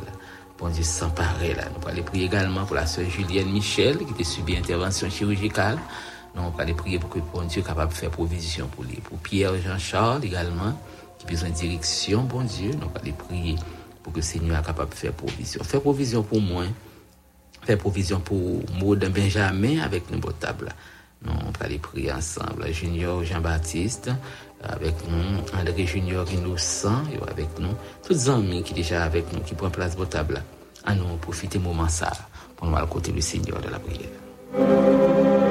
Bon 0.59 0.69
Dieu 0.71 0.83
sans 0.83 1.11
pareil 1.11 1.55
là. 1.55 1.67
Nous 1.81 1.89
allons 1.89 2.03
prier 2.03 2.25
également 2.25 2.65
pour 2.65 2.75
la 2.75 2.87
sœur 2.87 3.09
Julienne 3.09 3.53
Michel 3.53 3.99
qui 3.99 4.23
a 4.23 4.25
subi 4.25 4.57
intervention 4.57 5.09
chirurgicale. 5.09 5.79
Nous 6.35 6.41
allons 6.41 6.59
aller 6.59 6.75
prier 6.75 6.99
pour 6.99 7.11
que 7.11 7.19
bon 7.19 7.43
Dieu 7.43 7.63
capable 7.63 7.93
de 7.93 7.97
faire 7.97 8.11
provision 8.11 8.67
pour 8.69 8.85
lui. 8.85 8.97
Pour 8.97 9.19
Pierre 9.19 9.61
Jean-Charles 9.61 10.25
également, 10.25 10.79
qui 11.19 11.27
besoin 11.27 11.51
de 11.51 11.55
direction, 11.55 12.23
bon 12.23 12.43
Dieu. 12.43 12.71
Nous 12.73 12.83
allons 12.83 12.93
aller 13.01 13.13
prier 13.13 13.57
pour 14.03 14.13
que 14.13 14.19
le 14.19 14.23
Seigneur 14.23 14.57
soit 14.57 14.67
capable 14.67 14.91
de 14.91 14.95
faire 14.95 15.13
provision. 15.13 15.63
Faire 15.63 15.81
provision 15.81 16.23
pour 16.23 16.41
moi, 16.41 16.65
faire 17.63 17.79
provision 17.79 18.21
pour 18.21 18.63
Maud 18.81 19.05
Benjamin 19.13 19.81
avec 19.81 20.11
nous 20.11 20.19
au 20.19 20.33
table. 20.33 20.71
Nous 21.25 21.31
allons 21.33 21.53
aller 21.61 21.79
prier 21.79 22.13
ensemble. 22.13 22.73
Junior 22.73 23.23
Jean-Baptiste, 23.25 24.11
avec 24.63 24.95
nous, 25.09 25.59
André 25.59 25.87
Junior 25.87 26.31
Innocent, 26.33 27.03
avec 27.31 27.59
nous, 27.59 27.75
tous 28.03 28.13
les 28.13 28.31
amis 28.31 28.63
qui 28.63 28.71
sont 28.71 28.77
déjà 28.77 29.05
avec 29.05 29.33
nous, 29.33 29.41
qui 29.41 29.55
prennent 29.55 29.71
place 29.71 29.97
au 29.99 30.05
table. 30.07 30.43
À 30.85 30.95
nous 30.95 31.17
profiter 31.17 31.61
moment 31.61 31.89
ça, 31.89 32.11
pour 32.57 32.67
nous 32.67 32.77
aller 32.77 32.89
côté 32.89 33.13
du 33.13 33.23
Seigneur 33.23 33.61
de 33.61 33.69
la 33.69 33.79
prière. 33.79 35.42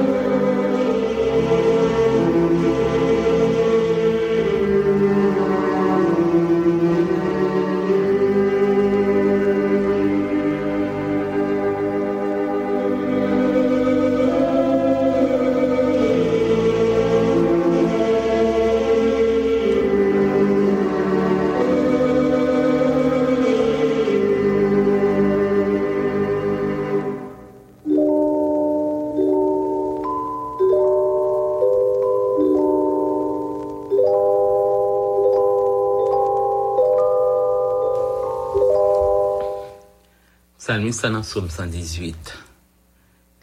Salmiste 40.64 41.06
dans 41.06 41.24
Somme 41.24 41.50
118, 41.50 42.38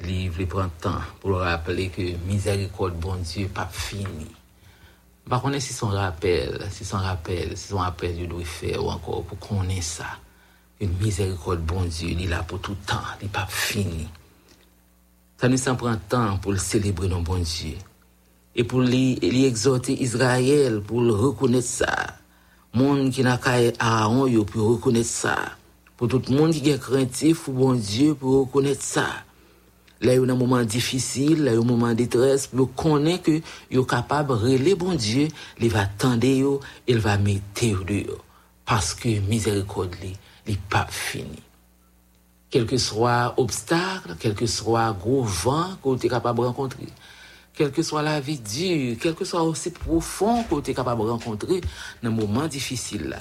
livre, 0.06 0.40
il 0.40 0.48
prend 0.48 0.70
temps 0.80 1.02
pour 1.20 1.40
rappeler 1.40 1.90
que 1.90 2.16
miséricorde, 2.26 2.98
bon 2.98 3.18
Dieu, 3.18 3.50
pas 3.54 3.68
fini. 3.70 4.26
Par 5.30 5.42
contre, 5.42 5.60
si 5.60 5.74
son 5.74 5.90
rappel, 5.90 6.66
si 6.72 6.86
son 6.86 6.96
rappel, 6.96 7.58
si 7.58 7.68
son 7.68 7.80
rappel, 7.80 8.16
Dieu 8.16 8.26
doit 8.26 8.46
faire 8.46 8.86
ou 8.86 8.88
encore 8.88 9.26
pour 9.26 9.66
ait 9.66 9.82
ça. 9.82 10.06
Une 10.80 10.94
miséricorde, 10.94 11.60
bon 11.60 11.84
Dieu, 11.84 12.12
il 12.12 12.24
est 12.24 12.28
là 12.28 12.42
pour 12.42 12.62
tout 12.62 12.78
temps, 12.86 13.04
il 13.20 13.26
n'est 13.26 13.30
pas 13.30 13.48
fini. 13.50 14.08
Ça 15.36 15.50
nous 15.50 15.58
s'en 15.58 15.76
prend 15.76 15.98
temps 15.98 16.38
pour 16.38 16.54
le 16.54 16.58
célébrer, 16.58 17.10
non, 17.10 17.22
bon 17.22 17.40
Dieu. 17.40 17.76
Et 18.56 18.64
pour 18.64 18.80
lui, 18.80 19.20
exhorter 19.22 20.02
Israël 20.02 20.80
pour 20.80 21.02
le 21.02 21.12
reconnaître 21.12 21.68
ça. 21.68 22.16
Monde 22.74 23.12
qui 23.12 23.24
n'a 23.24 23.38
qu'à 23.38 23.58
Aaron, 23.78 24.26
yo, 24.26 24.46
pour 24.46 24.70
reconnaître 24.70 25.10
ça. 25.10 25.59
Pour 26.00 26.08
tout 26.08 26.22
le 26.30 26.34
monde 26.34 26.54
qui 26.54 26.70
est 26.70 26.80
craintif, 26.80 27.42
pour 27.42 27.56
bon 27.56 27.74
Dieu, 27.74 28.16
pour 28.16 28.40
reconnaître 28.40 28.82
ça. 28.82 29.06
Là, 30.00 30.16
il 30.16 30.26
y 30.26 30.30
a 30.30 30.32
un 30.32 30.36
moment 30.36 30.64
difficile, 30.64 31.44
là, 31.44 31.52
il 31.52 31.56
y 31.56 31.58
a 31.58 31.60
un 31.60 31.66
moment 31.66 31.90
de 31.90 31.96
détresse, 31.96 32.48
pour 32.48 32.74
connaître 32.74 33.24
que 33.24 33.42
il 33.70 33.80
est 33.80 33.86
capable 33.86 34.30
de 34.30 34.34
relayer 34.36 34.76
bon 34.76 34.96
Dieu, 34.96 35.28
il 35.60 35.70
va 35.70 35.82
attendre, 35.82 36.26
yo, 36.26 36.62
il 36.88 37.00
va 37.00 37.18
mettre 37.18 37.84
dehors. 37.86 38.24
Parce 38.66 38.94
que 38.94 39.20
miséricorde, 39.20 39.98
il 40.02 40.54
n'est 40.54 40.60
pas 40.70 40.88
fini 40.90 41.44
quel 42.50 42.66
que 42.66 42.78
soit 42.78 43.34
obstacle, 43.36 44.16
quel 44.18 44.36
que 44.36 44.46
soit 44.46 44.94
gros 44.94 45.24
vent 45.24 45.76
que 45.84 45.98
tu 45.98 46.08
es 46.08 46.10
capable 46.10 46.40
de 46.40 46.46
rencontrer, 46.46 46.88
quelle 47.54 47.72
que 47.72 47.84
soit 47.84 48.04
la 48.04 48.22
vie 48.22 48.40
dure, 48.40 48.96
quel 49.02 49.16
que 49.16 49.26
soit 49.26 49.44
aussi 49.44 49.72
profond 49.72 50.44
que 50.44 50.62
tu 50.62 50.72
es 50.72 50.74
capable 50.74 51.04
de 51.04 51.10
rencontrer 51.10 51.60
dans 52.02 52.10
un 52.10 52.14
moment 52.14 52.48
difficile. 52.48 53.18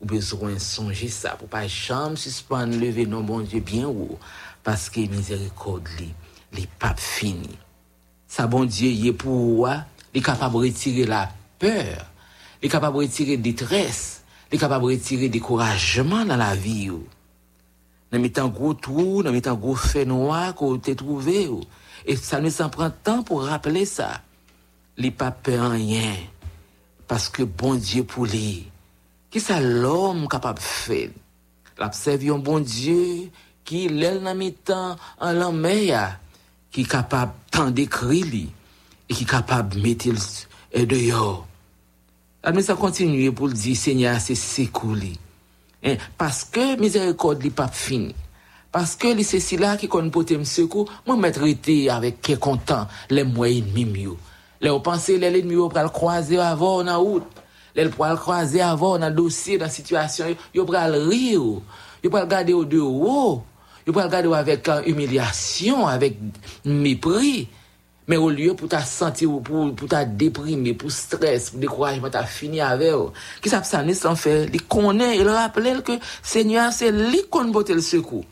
Ou 0.00 0.06
besoin 0.06 0.58
songer 0.58 1.08
ça 1.08 1.36
pour 1.36 1.48
pas 1.48 1.66
jamais 1.66 2.16
suspendre 2.16 2.76
lever 2.76 3.06
non 3.06 3.22
bon 3.22 3.40
Dieu 3.40 3.60
bien 3.60 3.86
haut 3.86 4.18
parce 4.62 4.90
que 4.90 5.00
miséricorde 5.00 5.88
li, 5.98 6.12
li 6.52 6.66
pas 6.78 6.94
fini. 6.96 7.58
Ça 8.26 8.46
bon 8.46 8.64
Dieu 8.64 8.88
il 8.88 9.06
est 9.08 9.12
pour 9.12 9.68
il 10.12 10.20
est 10.20 10.24
capable 10.24 10.54
de 10.54 10.60
retirer 10.60 11.04
la 11.04 11.30
peur, 11.58 12.06
il 12.62 12.66
est 12.66 12.68
capable 12.68 12.96
de 12.96 13.02
retirer 13.02 13.36
détresse, 13.36 14.22
il 14.50 14.56
est 14.56 14.58
capable 14.58 14.86
de 14.86 14.92
retirer 14.92 15.28
découragement 15.28 16.24
dans 16.24 16.36
la 16.36 16.54
vie. 16.54 16.90
dans 18.10 18.18
mettant 18.18 18.48
gros 18.48 18.74
trou, 18.74 19.22
dans 19.22 19.32
mettant 19.32 19.54
gros 19.54 19.76
fait 19.76 20.04
noir 20.04 20.54
qu'on 20.54 20.78
t'a 20.78 20.94
trouvé. 20.94 21.48
ou. 21.48 21.60
Et 22.06 22.16
ça 22.16 22.40
nous 22.40 22.60
en 22.60 22.68
prend 22.68 22.90
temps 22.90 23.22
pour 23.22 23.44
rappeler 23.44 23.84
ça. 23.84 24.22
Les 24.96 25.10
pas 25.10 25.30
peur 25.30 25.70
rien. 25.70 26.14
Parce 27.06 27.28
que 27.28 27.42
bon 27.42 27.74
Dieu 27.74 28.04
pour 28.04 28.26
lui. 28.26 28.69
Qui 29.30 29.38
ça 29.38 29.60
l'homme 29.60 30.26
capable 30.26 30.58
de 30.58 30.64
faire? 30.64 31.10
L'observer 31.78 32.30
un 32.30 32.38
bon 32.38 32.58
Dieu 32.58 33.30
qui 33.64 33.86
est 33.86 34.08
capable 36.88 37.32
tant 37.50 37.70
d'écrire 37.70 38.26
lui, 38.26 38.50
et 39.08 39.14
qui 39.14 39.22
est 39.22 39.26
capable 39.26 39.76
de 39.76 39.80
mettre 39.80 40.08
le 40.74 40.84
dehors. 40.84 41.46
La 42.42 42.52
mais 42.52 42.62
ça 42.62 42.74
continue 42.74 43.30
pour 43.32 43.46
le 43.46 43.52
dire, 43.52 43.76
Seigneur, 43.76 44.20
c'est 44.20 44.34
secours 44.34 44.94
lui. 44.94 45.18
Hein, 45.84 45.96
parce 46.18 46.44
que 46.44 46.78
miséricorde 46.80 47.42
n'est 47.44 47.50
pas 47.50 47.68
fini. 47.68 48.14
Parce 48.72 48.96
que 48.96 49.08
les 49.08 49.22
ceci 49.22 49.56
là 49.56 49.76
connaît 49.76 50.10
pour 50.10 50.24
me 50.28 50.44
secours, 50.44 50.90
moi 51.06 51.16
me 51.16 51.30
traité 51.30 51.88
avec 51.88 52.20
qui 52.20 52.36
content 52.36 52.86
les 53.08 53.24
moyens 53.24 53.66
ennemis 53.66 53.84
mieux. 53.84 54.16
Les 54.60 54.70
on 54.70 54.80
pensé 54.80 55.18
les 55.18 55.26
ennemis 55.26 55.56
pour 55.56 55.72
le 55.74 55.88
croiser 55.88 56.38
avant 56.38 56.86
en 56.86 57.22
route. 57.70 57.76
Lèl 57.76 57.90
pral 57.90 58.16
croiser 58.16 58.60
avant 58.60 58.98
dossier, 59.10 59.58
dans 59.58 59.68
situation, 59.68 60.26
yo 60.54 60.64
pral 60.64 60.94
rire, 60.94 61.60
yo 62.02 62.10
pral 62.10 62.28
garder 62.28 62.52
au 62.52 62.64
de 62.64 62.78
haut, 62.78 63.42
yo 63.86 63.92
pral 63.92 64.10
garder 64.10 64.32
avec 64.34 64.68
euh, 64.68 64.82
humiliation, 64.86 65.86
avec 65.86 66.16
mépris. 66.64 67.48
Mais 68.08 68.16
au 68.16 68.28
lieu 68.28 68.54
pour 68.54 68.68
ta 68.68 68.80
sentir, 68.80 69.30
pour, 69.40 69.88
ta 69.88 70.04
déprimer, 70.04 70.74
pour 70.74 70.90
stress, 70.90 71.50
pour 71.50 71.60
découragement, 71.60 72.10
t'as 72.10 72.24
fini 72.24 72.60
avec 72.60 72.90
eux. 72.90 73.10
Qui 73.40 73.48
ça, 73.48 73.62
ça, 73.62 73.84
en 74.06 74.16
fait? 74.16 74.50
Il 74.52 74.62
connaît, 74.62 75.16
il 75.16 75.28
rappelle 75.28 75.80
que 75.82 75.92
Seigneur, 76.20 76.72
c'est 76.72 76.90
lui 76.90 77.22
qu'on 77.30 77.44
botte 77.44 77.70
le 77.70 77.80
secours. 77.80 78.24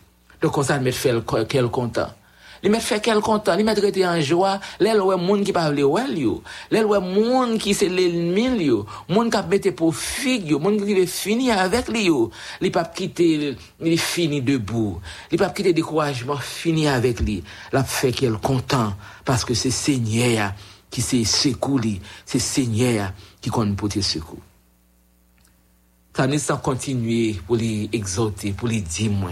Donc, 0.43 0.59
on 0.59 0.65
s'en 0.65 0.81
met 0.81 0.91
fait 0.91 1.15
quel 1.49 1.69
content. 1.69 2.09
Li 2.63 2.71
met 2.71 2.81
fait 2.81 3.01
quel 3.01 3.21
content, 3.21 3.55
li 3.55 3.65
met 3.65 3.79
rete 3.79 4.03
en 4.07 4.21
joie, 4.25 4.57
lèl 4.83 5.01
wè 5.05 5.17
moun 5.21 5.45
qui 5.47 5.55
pa 5.55 5.69
vle 5.71 5.85
wèl 5.87 6.17
yo, 6.19 6.35
lèl 6.75 6.89
wè 6.91 6.99
moun 7.05 7.57
qui 7.63 7.75
se 7.75 7.87
l'ennemi 7.87 8.67
yo, 8.67 8.85
moun 9.09 9.31
kap 9.31 9.49
mette 9.49 9.75
pour 9.77 9.95
fig 9.95 10.51
yo, 10.51 10.59
moun 10.59 10.79
qui 10.83 10.95
veut 10.95 11.07
finir 11.07 11.59
avec 11.59 11.89
li 11.89 12.07
yo, 12.09 12.31
li 12.61 12.73
pa 12.75 12.85
quitter, 12.85 13.55
li 13.81 13.97
fini 13.99 14.43
debout, 14.43 14.99
li 15.31 15.39
pa 15.39 15.51
quitter 15.51 15.73
découragement, 15.73 16.37
fini 16.37 16.89
avec 16.89 17.21
lui, 17.21 17.43
la 17.73 17.85
fait 17.85 18.13
quel 18.13 18.39
content, 18.39 18.95
parce 19.25 19.45
que 19.45 19.55
c'est 19.55 19.71
Seigneur 19.71 20.53
qui 20.91 21.03
se 21.03 21.23
secoue 21.25 21.79
li, 21.79 22.01
c'est 22.27 22.39
Seigneur 22.39 23.13
qui 23.41 23.51
compte 23.51 23.77
pour 23.77 23.89
te 23.89 24.01
secours. 24.01 24.39
Ça 26.17 26.27
ne 26.27 26.57
continuer 26.57 27.37
pour 27.47 27.55
les 27.55 27.89
exhorter, 27.93 28.51
pour 28.51 28.67
les 28.67 28.81
dire 28.81 29.13
moins. 29.13 29.31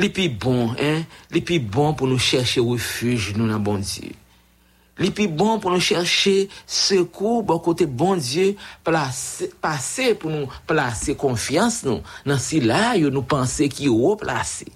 Li 0.00 0.08
pi 0.08 0.30
bon, 0.32 0.72
hein? 0.80 1.04
Li 1.34 1.42
pi 1.44 1.58
bon 1.60 1.92
pou 1.92 2.08
nou 2.08 2.20
chèche 2.22 2.62
refuj 2.64 3.34
nou 3.36 3.48
nan 3.50 3.60
bon 3.60 3.82
Diyo. 3.84 4.14
Li 5.00 5.10
pi 5.16 5.26
bon 5.28 5.60
pou 5.60 5.72
nou 5.72 5.84
chèche 5.84 6.46
sekou 6.64 7.42
bon 7.44 7.60
kote 7.60 7.84
bon 7.84 8.20
Diyo 8.20 8.54
pase 8.86 10.12
pou 10.20 10.32
nou 10.32 10.48
plase 10.68 11.16
konfians 11.20 11.82
nou. 11.84 12.00
Nan 12.24 12.40
si 12.40 12.62
la 12.64 12.94
yo 12.96 13.12
nou 13.12 13.28
panse 13.28 13.68
ki 13.68 13.90
yo 13.90 14.14
plase. 14.20 14.70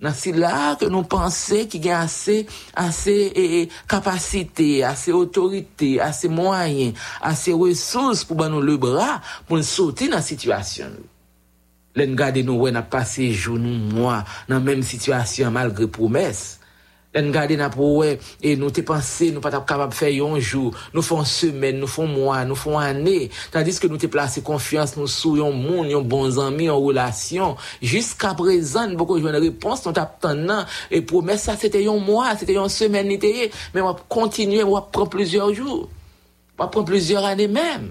Nan 0.00 0.16
si 0.16 0.32
la 0.32 0.74
ke 0.80 0.88
nou 0.88 1.04
panse 1.08 1.66
ki 1.68 1.80
gen 1.84 1.98
ase, 1.98 2.38
ase 2.80 3.14
eh, 3.36 3.72
kapasite, 3.88 4.80
ase 4.88 5.12
otorite, 5.12 5.98
ase 6.00 6.28
mwayen, 6.32 6.94
ase 7.20 7.52
resous 7.52 8.24
pou 8.24 8.40
ban 8.40 8.52
nou 8.52 8.64
le 8.64 8.78
bra 8.80 9.18
pou 9.44 9.60
nou 9.60 9.68
soti 9.68 10.08
nan 10.12 10.24
situasyon 10.24 10.96
nou. 10.96 11.09
Len 11.98 12.14
gade 12.18 12.44
nou 12.46 12.62
wè 12.62 12.70
na 12.74 12.84
pase 12.86 13.32
jounou 13.32 13.90
mwa 13.90 14.20
nan 14.50 14.62
menm 14.62 14.86
situasyon 14.86 15.54
malgre 15.54 15.88
promes. 15.90 16.60
Len 17.10 17.32
gade 17.34 17.56
na 17.58 17.66
pou 17.72 18.04
wè 18.04 18.12
e 18.46 18.52
nou 18.54 18.70
te 18.70 18.84
panse 18.86 19.32
nou 19.34 19.42
pat 19.42 19.56
ap 19.58 19.64
kapab 19.66 19.90
fè 19.98 20.12
yon 20.14 20.36
jou, 20.38 20.70
nou 20.94 21.02
fon 21.02 21.24
semen, 21.26 21.80
nou 21.82 21.90
fon 21.90 22.06
mwa, 22.06 22.36
nou 22.46 22.54
fon 22.58 22.76
anè. 22.78 23.24
Tandis 23.50 23.80
ke 23.82 23.90
nou 23.90 23.98
te 23.98 24.06
plase 24.12 24.44
konfians 24.46 24.94
nou 24.94 25.10
sou 25.10 25.34
yon 25.40 25.56
moun, 25.58 25.90
yon 25.90 26.06
bon 26.06 26.30
zami, 26.30 26.68
yon 26.68 26.78
relasyon. 26.84 27.56
Jiska 27.82 28.30
prezan, 28.38 28.94
boko 29.00 29.18
jwen 29.18 29.40
repons, 29.42 29.82
nou 29.82 29.96
tap 29.96 30.20
tan 30.22 30.44
nan. 30.46 30.68
E 30.86 31.02
promes 31.02 31.48
sa, 31.48 31.56
se 31.58 31.72
te 31.74 31.82
yon 31.82 31.98
mwa, 32.06 32.28
se 32.38 32.46
te 32.46 32.54
yon 32.54 32.70
semen 32.70 33.10
niteye. 33.10 33.48
Men 33.74 33.88
wap 33.88 34.06
kontinye, 34.12 34.62
wap 34.70 34.92
pran 34.94 35.10
plezyor 35.10 35.50
jou. 35.58 35.80
Wap 36.60 36.70
pran 36.76 36.86
plezyor 36.86 37.26
anè 37.32 37.50
menm. 37.50 37.90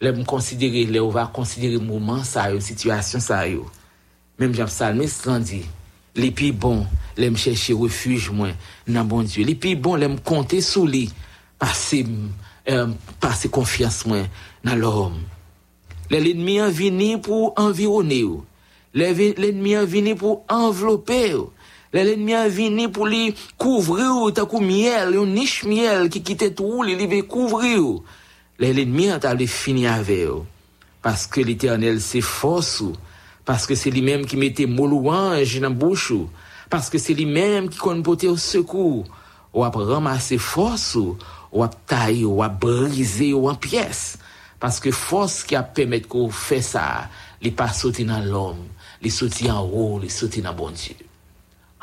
Lè 0.00 0.14
m 0.16 0.22
konsidere, 0.24 0.86
lè 0.88 1.00
ou 1.02 1.12
va 1.12 1.26
konsidere 1.28 1.76
mouman 1.82 2.22
sa 2.24 2.46
yo, 2.48 2.60
situasyon 2.64 3.20
sa 3.20 3.42
yo. 3.44 3.66
Mèm 4.40 4.54
jan 4.56 4.70
psalmis 4.70 5.18
lan 5.28 5.44
di, 5.44 5.60
lè 6.16 6.30
pi 6.32 6.48
bon, 6.56 6.86
lè 7.20 7.28
m 7.28 7.36
chèche 7.36 7.76
refuj 7.76 8.30
mwen 8.32 8.54
nan 8.88 9.08
bon 9.08 9.26
Diyo. 9.28 9.44
Lè 9.44 9.58
pi 9.60 9.74
bon, 9.76 10.00
lè 10.00 10.08
m 10.08 10.16
konte 10.24 10.62
sou 10.64 10.88
li, 10.88 11.04
pase, 11.60 12.00
euh, 12.72 12.94
pase 13.20 13.50
konfians 13.52 13.98
mwen 14.08 14.24
nan 14.64 14.80
lòm. 14.80 15.18
Lè 16.10 16.18
l'enmi 16.24 16.56
an 16.64 16.72
vini 16.72 17.10
pou 17.20 17.52
environe 17.60 18.22
yo. 18.22 18.38
Lè 18.96 19.12
l'enmi 19.12 19.76
an 19.78 19.84
vini 19.86 20.16
pou 20.18 20.40
envelope 20.50 21.18
yo. 21.28 21.50
Lè 21.92 22.06
l'enmi 22.08 22.38
an 22.38 22.48
vini 22.48 22.88
pou 22.88 23.04
li 23.04 23.34
kouvri 23.60 24.08
yo, 24.08 24.32
takou 24.32 24.64
miel, 24.64 25.12
yon 25.20 25.36
niche 25.36 25.68
miel 25.68 26.08
ki 26.08 26.24
kite 26.24 26.48
tou 26.56 26.88
li, 26.88 26.96
li 26.96 27.10
ve 27.10 27.20
kouvri 27.28 27.76
yo. 27.76 28.00
L'ennemi 28.60 29.08
a 29.08 29.18
table 29.18 29.46
fini 29.46 29.86
avec 29.86 30.26
eux. 30.26 30.42
Parce 31.02 31.26
que 31.26 31.40
l'éternel 31.40 32.00
c'est 32.00 32.20
force 32.20 32.82
parce 33.44 33.66
que 33.66 33.74
c'est 33.74 33.90
lui-même 33.90 34.26
qui 34.26 34.36
mettait 34.36 34.66
mon 34.66 34.86
louange 34.86 35.60
dans 35.60 35.68
la 35.68 35.74
bouche 35.74 36.12
parce 36.68 36.88
que 36.88 36.98
c'est 36.98 37.14
lui-même 37.14 37.68
qui 37.68 37.78
compte 37.78 38.06
au 38.24 38.36
secours. 38.36 39.06
Ou 39.52 39.64
à 39.64 39.70
ramasser 39.70 40.38
force 40.38 40.96
ou 41.50 41.62
à 41.62 41.68
tailler 41.68 42.24
ou 42.24 42.42
à 42.42 42.48
briser 42.48 43.32
ou 43.32 43.48
en 43.48 43.56
pièces. 43.56 44.18
Parce 44.60 44.78
que 44.78 44.92
force 44.92 45.42
qui 45.42 45.56
a 45.56 45.64
permis 45.64 46.02
qu'on 46.02 46.30
fait 46.30 46.62
ça, 46.62 47.08
il 47.40 47.54
pas 47.54 47.72
sauter 47.72 48.04
dans 48.04 48.20
l'homme, 48.20 48.66
il 49.02 49.10
sauter 49.10 49.50
en 49.50 49.62
haut, 49.62 49.98
il 50.02 50.10
sauter 50.10 50.42
dans 50.42 50.54
bon 50.54 50.70
Dieu. 50.70 50.94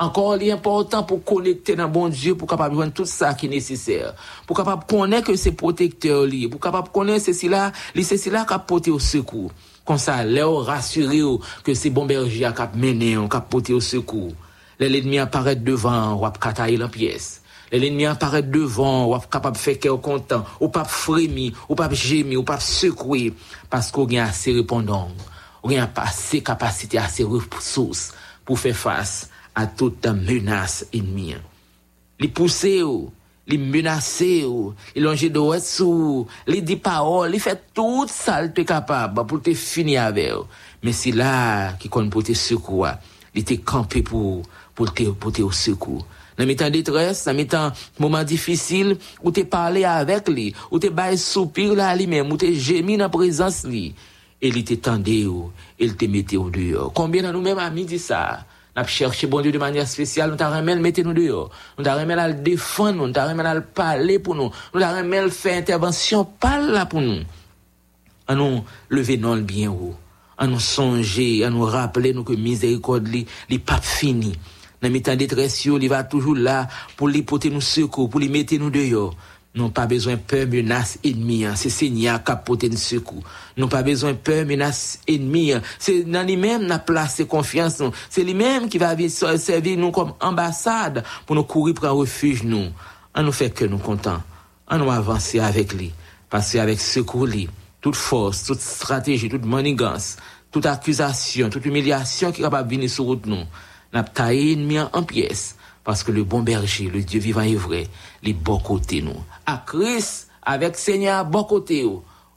Encore 0.00 0.36
l'important 0.36 1.02
pour 1.02 1.24
connecter 1.24 1.74
dans 1.74 1.88
bon 1.88 2.08
Dieu, 2.08 2.36
pour 2.36 2.46
capable 2.46 2.76
voir 2.76 2.92
tout 2.92 3.04
ça 3.04 3.34
qui 3.34 3.46
est 3.46 3.48
nécessaire. 3.48 4.14
Pour 4.46 4.56
capable 4.56 4.84
connaître 4.86 5.26
que 5.26 5.36
c'est 5.36 5.50
protecteur 5.50 6.24
li, 6.24 6.46
pour 6.46 6.60
capable 6.60 6.90
connaître 6.90 7.24
ceci 7.24 7.48
là, 7.48 7.72
c'est 8.00 8.16
cela 8.16 8.44
qui 8.44 8.54
a 8.54 8.60
porté 8.60 8.92
au 8.92 9.00
secours. 9.00 9.50
Comme 9.84 9.98
ça, 9.98 10.22
leur 10.22 10.66
rassurer 10.66 11.22
que 11.64 11.74
c'est 11.74 11.90
bon 11.90 12.06
berger 12.06 12.48
qui 12.54 12.62
a 12.62 12.70
mené, 12.76 13.16
qui 13.28 13.36
a 13.36 13.40
porté 13.40 13.72
au 13.72 13.80
secours. 13.80 14.34
L'ennemi 14.78 15.18
apparaît 15.18 15.56
devant, 15.56 16.14
ou 16.14 16.24
a 16.24 16.32
la 16.68 16.88
pièce. 16.88 17.42
L'ennemi 17.72 18.06
apparaît 18.06 18.44
devant, 18.44 19.12
ou 19.12 19.18
capable 19.18 19.56
de 19.56 19.60
faire 19.60 19.80
cœur 19.80 20.00
content, 20.00 20.44
ou 20.60 20.68
pas 20.68 20.84
frémir, 20.84 21.54
ou 21.68 21.74
pas 21.74 21.92
gémir, 21.92 22.38
ou 22.38 22.44
pas 22.44 22.60
secouer, 22.60 23.34
parce 23.68 23.90
qu'on 23.90 24.06
a 24.16 24.22
assez 24.22 24.52
répondants, 24.52 25.08
on 25.64 25.76
a 25.76 25.88
assez 25.96 26.40
capacité, 26.40 26.98
assez 26.98 27.24
ressources 27.24 28.12
pour 28.44 28.60
faire 28.60 28.76
face 28.76 29.28
à 29.58 29.66
toute 29.66 30.06
menace 30.06 30.86
ennemie. 30.94 31.34
Les 32.20 32.28
pousser, 32.28 32.80
les 33.48 33.58
menacer, 33.58 34.46
les 34.94 35.00
longer 35.00 35.30
de 35.30 35.40
sous, 35.60 36.28
les 36.46 36.60
dire 36.60 36.78
paroles, 36.80 37.32
les 37.32 37.40
faire 37.40 37.56
tout 37.74 38.06
ça 38.06 38.46
capable 38.46 39.26
pour 39.26 39.42
te 39.42 39.52
finir 39.54 40.04
avec 40.04 40.32
Mais 40.84 40.92
c'est 40.92 41.10
là 41.10 41.72
qui 41.72 41.88
compte 41.88 42.08
pour 42.08 42.22
te 42.22 42.34
secours, 42.34 42.86
il 43.34 43.40
était 43.40 43.56
campé 43.56 44.02
pour, 44.02 44.42
pour 44.76 44.94
te, 44.94 45.02
pour 45.10 45.32
au 45.40 45.50
secours. 45.50 46.06
Dans 46.38 46.46
mes 46.46 46.54
temps 46.54 46.66
de 46.66 46.70
détresse, 46.70 47.24
dans 47.24 47.34
mes 47.34 47.48
temps 47.48 47.72
moments 47.98 48.22
difficiles, 48.22 48.96
où 49.24 49.32
te 49.32 49.40
parlé 49.40 49.84
avec 49.84 50.28
lui, 50.28 50.54
où 50.70 50.78
te 50.78 50.86
bail 50.86 51.18
soupir 51.18 51.74
là 51.74 51.96
lui-même, 51.96 52.30
où 52.30 52.36
te 52.36 52.52
gémi 52.52 52.96
dans 52.96 53.10
présence 53.10 53.64
lui, 53.64 53.92
et 54.40 54.48
il 54.50 54.64
t'étendait, 54.64 55.26
il 55.80 55.96
te 55.96 56.04
mettait 56.04 56.36
au 56.36 56.48
dehors. 56.48 56.92
Combien 56.92 57.24
de 57.24 57.32
nous-mêmes 57.32 57.58
amis 57.58 57.86
dit 57.86 57.98
ça? 57.98 58.44
N'a 58.78 58.86
cherché 58.86 59.26
bon 59.26 59.40
Dieu 59.40 59.52
de 59.52 59.58
manière 59.58 59.86
spéciale, 59.86 60.30
nous 60.30 60.36
t'a 60.36 60.62
mettre 60.62 61.02
nous 61.02 61.12
dehors. 61.12 61.50
Nous 61.76 61.84
t'a 61.84 61.94
remis 61.94 62.12
à 62.12 62.28
le 62.28 62.34
défendre, 62.34 63.06
nous 63.06 63.12
t'a 63.12 63.26
remis 63.26 63.40
à 63.40 63.54
le 63.54 63.62
parler 63.62 64.18
pour 64.18 64.34
nous. 64.34 64.50
Nous 64.74 64.80
t'a 64.80 64.96
remis 64.96 65.16
à 65.16 65.28
faire 65.30 65.58
intervention 65.58 66.24
par 66.24 66.60
là 66.60 66.86
pour 66.86 67.00
nous. 67.00 67.22
À 68.26 68.34
nous 68.34 68.64
lever 68.88 69.16
non 69.16 69.34
le 69.34 69.42
bien 69.42 69.70
haut. 69.70 69.94
À 70.36 70.46
nous 70.46 70.60
songer, 70.60 71.44
à 71.44 71.50
nous 71.50 71.64
rappeler 71.64 72.12
nous 72.12 72.24
que 72.24 72.34
miséricorde 72.34 73.08
li, 73.08 73.26
li 73.48 73.58
pas 73.58 73.80
fini. 73.80 74.34
Dans 74.80 74.90
mes 74.90 75.02
temps 75.02 75.12
de 75.12 75.16
détresse, 75.16 75.64
il 75.64 75.88
va 75.88 76.04
toujours 76.04 76.36
là 76.36 76.68
pour 76.96 77.08
lui 77.08 77.22
porter 77.22 77.50
nous 77.50 77.60
secours, 77.60 78.08
pour 78.08 78.20
lui 78.20 78.28
mettre 78.28 78.54
nous 78.54 78.70
dehors. 78.70 79.16
Nous 79.54 79.70
pas 79.70 79.86
besoin 79.86 80.14
de 80.14 80.20
peur, 80.20 80.46
menace, 80.46 80.98
ennemi. 81.02 81.44
Hein. 81.44 81.54
C'est 81.56 81.70
Seigneur 81.70 82.22
qui 82.22 82.30
a 82.30 82.36
porté 82.36 82.70
secours. 82.76 83.22
Nous 83.56 83.66
pas 83.66 83.82
besoin 83.82 84.12
de 84.12 84.16
peur, 84.16 84.44
menace, 84.46 85.00
ennemi. 85.08 85.52
Hein. 85.52 85.62
C'est 85.78 86.04
dans 86.04 86.24
lui-même 86.24 86.66
n'a 86.66 86.78
placé 86.78 87.26
confiance. 87.26 87.82
C'est 88.10 88.24
lui-même 88.24 88.68
qui 88.68 88.78
va 88.78 88.94
servir 89.08 89.78
nous 89.78 89.90
comme 89.90 90.12
ambassade 90.20 91.02
pour 91.26 91.34
nous 91.34 91.44
courir 91.44 91.74
pour 91.74 91.86
un 91.86 91.90
refuge 91.90 92.42
nous. 92.44 92.66
On 93.14 93.22
nous 93.22 93.32
fait 93.32 93.50
que 93.50 93.64
nous 93.64 93.78
contents. 93.78 94.22
On 94.70 94.78
nous 94.78 94.90
avancer 94.90 95.40
avec 95.40 95.72
lui. 95.72 95.92
Parce 96.28 96.52
qu'avec 96.52 96.78
secours 96.78 97.26
lui, 97.26 97.48
toute 97.80 97.96
force, 97.96 98.44
toute 98.44 98.60
stratégie, 98.60 99.30
toute 99.30 99.46
manigance, 99.46 100.18
toute 100.52 100.66
accusation, 100.66 101.48
toute 101.48 101.64
humiliation 101.64 102.32
qui 102.32 102.42
est 102.42 102.44
capable 102.44 102.68
de 102.68 102.74
venir 102.74 102.90
sur 102.90 103.04
route 103.04 103.24
nous, 103.24 103.44
n'a 103.94 104.02
taillé 104.02 104.52
ennemi 104.52 104.78
en 104.78 105.02
pièces 105.02 105.56
parce 105.88 106.04
que 106.04 106.12
le 106.12 106.22
bon 106.22 106.42
berger, 106.42 106.90
le 106.90 107.00
Dieu 107.00 107.18
vivant 107.18 107.40
et 107.40 107.54
vrai, 107.54 107.88
les 108.22 108.34
bon 108.34 108.58
côté 108.58 109.00
nous. 109.00 109.24
À 109.46 109.64
Christ, 109.66 110.28
avec 110.42 110.76
Seigneur 110.76 111.24
bon 111.24 111.44
côté, 111.44 111.88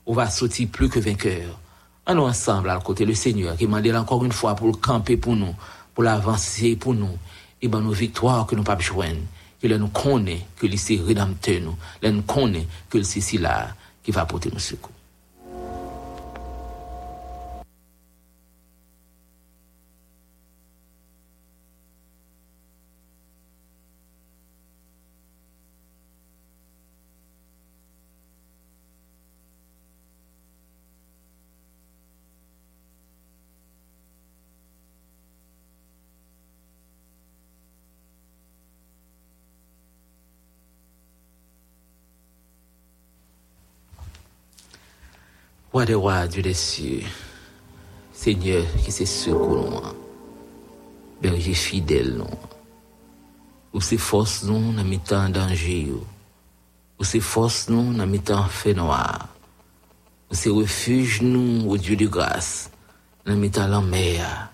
on 0.06 0.14
va 0.14 0.30
sortir 0.30 0.70
plus 0.70 0.88
que 0.88 1.02
vainqueur. 1.02 1.60
On 2.08 2.16
nous 2.16 2.22
ensemble 2.22 2.70
à 2.70 2.80
côté 2.80 3.04
le 3.04 3.14
Seigneur 3.14 3.58
qui 3.58 3.68
m'a 3.68 3.82
dit 3.82 3.94
encore 3.94 4.24
une 4.24 4.32
fois 4.32 4.56
pour 4.56 4.68
le 4.68 4.74
camper 4.76 5.18
pour 5.18 5.36
nous, 5.36 5.54
pour 5.94 6.06
l'avancer 6.06 6.78
pour 6.78 6.94
nous, 6.94 7.18
et 7.62 7.68
ben 7.68 7.82
nos 7.82 7.92
victoires 7.92 8.48
que 8.48 8.56
nous 8.56 8.64
pas 8.64 8.80
joindre. 8.80 9.20
Que 9.62 9.68
nous 9.68 9.90
connaît 9.90 10.46
que 10.56 10.74
c'est 10.78 11.02
rédempteur 11.06 11.60
nous, 11.60 12.10
nous 12.10 12.22
connaît 12.22 12.68
que 12.90 13.04
c'est 13.04 13.38
là 13.38 13.68
qui 14.02 14.12
va 14.12 14.26
porter 14.26 14.50
nos 14.50 14.60
secours. 14.60 14.94
Roi 45.74 45.86
des 45.86 45.94
rois, 45.94 46.28
Dieu 46.28 46.42
des 46.42 46.54
cieux, 46.54 47.04
Seigneur 48.12 48.66
qui 48.84 48.92
se 48.92 49.06
secoue 49.06 49.56
nous, 49.56 49.82
berger 51.22 51.54
fidèle 51.54 52.16
nous, 52.16 52.38
ou 53.72 53.80
se 53.80 53.96
force 53.96 54.44
nous 54.44 54.74
dans 54.74 54.84
mitan 54.84 55.30
danger, 55.30 55.94
ou 57.00 57.04
se 57.06 57.22
force 57.22 57.70
nous 57.70 57.94
dans 57.94 58.06
mes 58.06 58.20
temps 58.20 58.50
fait 58.50 58.74
noir, 58.74 59.30
ou 60.30 60.36
se 60.36 60.50
refuge 60.50 61.22
nous 61.22 61.70
au 61.70 61.78
Dieu 61.78 61.96
de 61.96 62.08
grâce, 62.08 62.70
dans 63.26 63.38
mitan 63.38 63.70
la 63.70 63.80
mer, 63.80 64.52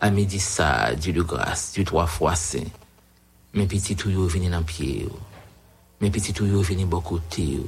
à 0.00 0.10
midi 0.10 0.38
ça, 0.38 0.94
Dieu 0.94 1.12
de 1.12 1.22
grâce, 1.22 1.72
Dieu 1.72 1.82
trois 1.82 2.06
fois 2.06 2.36
saint, 2.36 2.70
mes 3.52 3.66
petits 3.66 3.96
tuyaux 3.96 4.28
venus 4.28 4.52
dans 4.52 4.62
pied, 4.62 5.08
mes 6.00 6.10
petits 6.12 6.32
tuyaux 6.32 6.62
venus 6.62 6.86
bon 6.86 7.00
côté, 7.00 7.58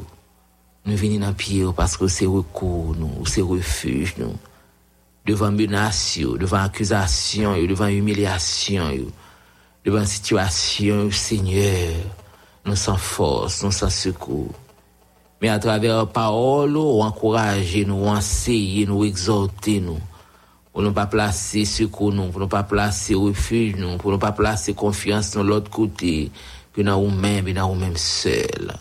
nous 0.87 0.97
venons 0.97 1.21
dans 1.21 1.33
pied 1.33 1.65
parce 1.75 1.97
que 1.97 2.09
c'est 2.09 2.27
recours 2.27 2.95
nous, 2.97 3.25
c'est 3.27 3.41
refuge 3.41 4.15
nous. 4.19 4.37
Devant 5.27 5.51
menaces, 5.51 6.19
devant 6.19 6.59
accusations, 6.59 7.57
devant 7.67 7.87
humiliation, 7.87 8.91
devant 9.85 10.05
situation, 10.05 11.11
Seigneur, 11.11 11.91
nous 12.67 12.77
sans 12.77 12.99
force, 12.99 13.63
nous 13.63 13.73
sans 13.73 13.89
secours. 13.89 14.53
Mais 15.41 15.49
à 15.49 15.59
travers 15.59 15.97
la 15.97 16.07
parole, 16.07 16.77
ou 16.77 17.01
encourager 17.03 17.87
nous, 17.87 18.05
enseigner 18.05 18.85
nous, 18.85 19.05
exhorter 19.05 19.81
nous. 19.81 20.01
Pour 20.73 20.83
ne 20.83 20.91
pas 20.91 21.07
placer 21.07 21.65
secours 21.65 22.13
nous, 22.13 22.29
pour 22.29 22.41
ne 22.41 22.47
pas 22.47 22.63
placer 22.63 23.15
refuge 23.15 23.77
nous, 23.77 23.97
pour 23.97 24.13
ne 24.13 24.17
pas 24.19 24.33
placer 24.33 24.75
confiance 24.75 25.31
dans 25.31 25.43
l'autre 25.43 25.71
côté, 25.71 26.31
que 26.75 26.83
dans 26.83 27.01
nous-mêmes 27.01 27.49
et 27.49 27.55
dans 27.55 27.69
nous-mêmes 27.73 27.97
seuls. 27.97 28.75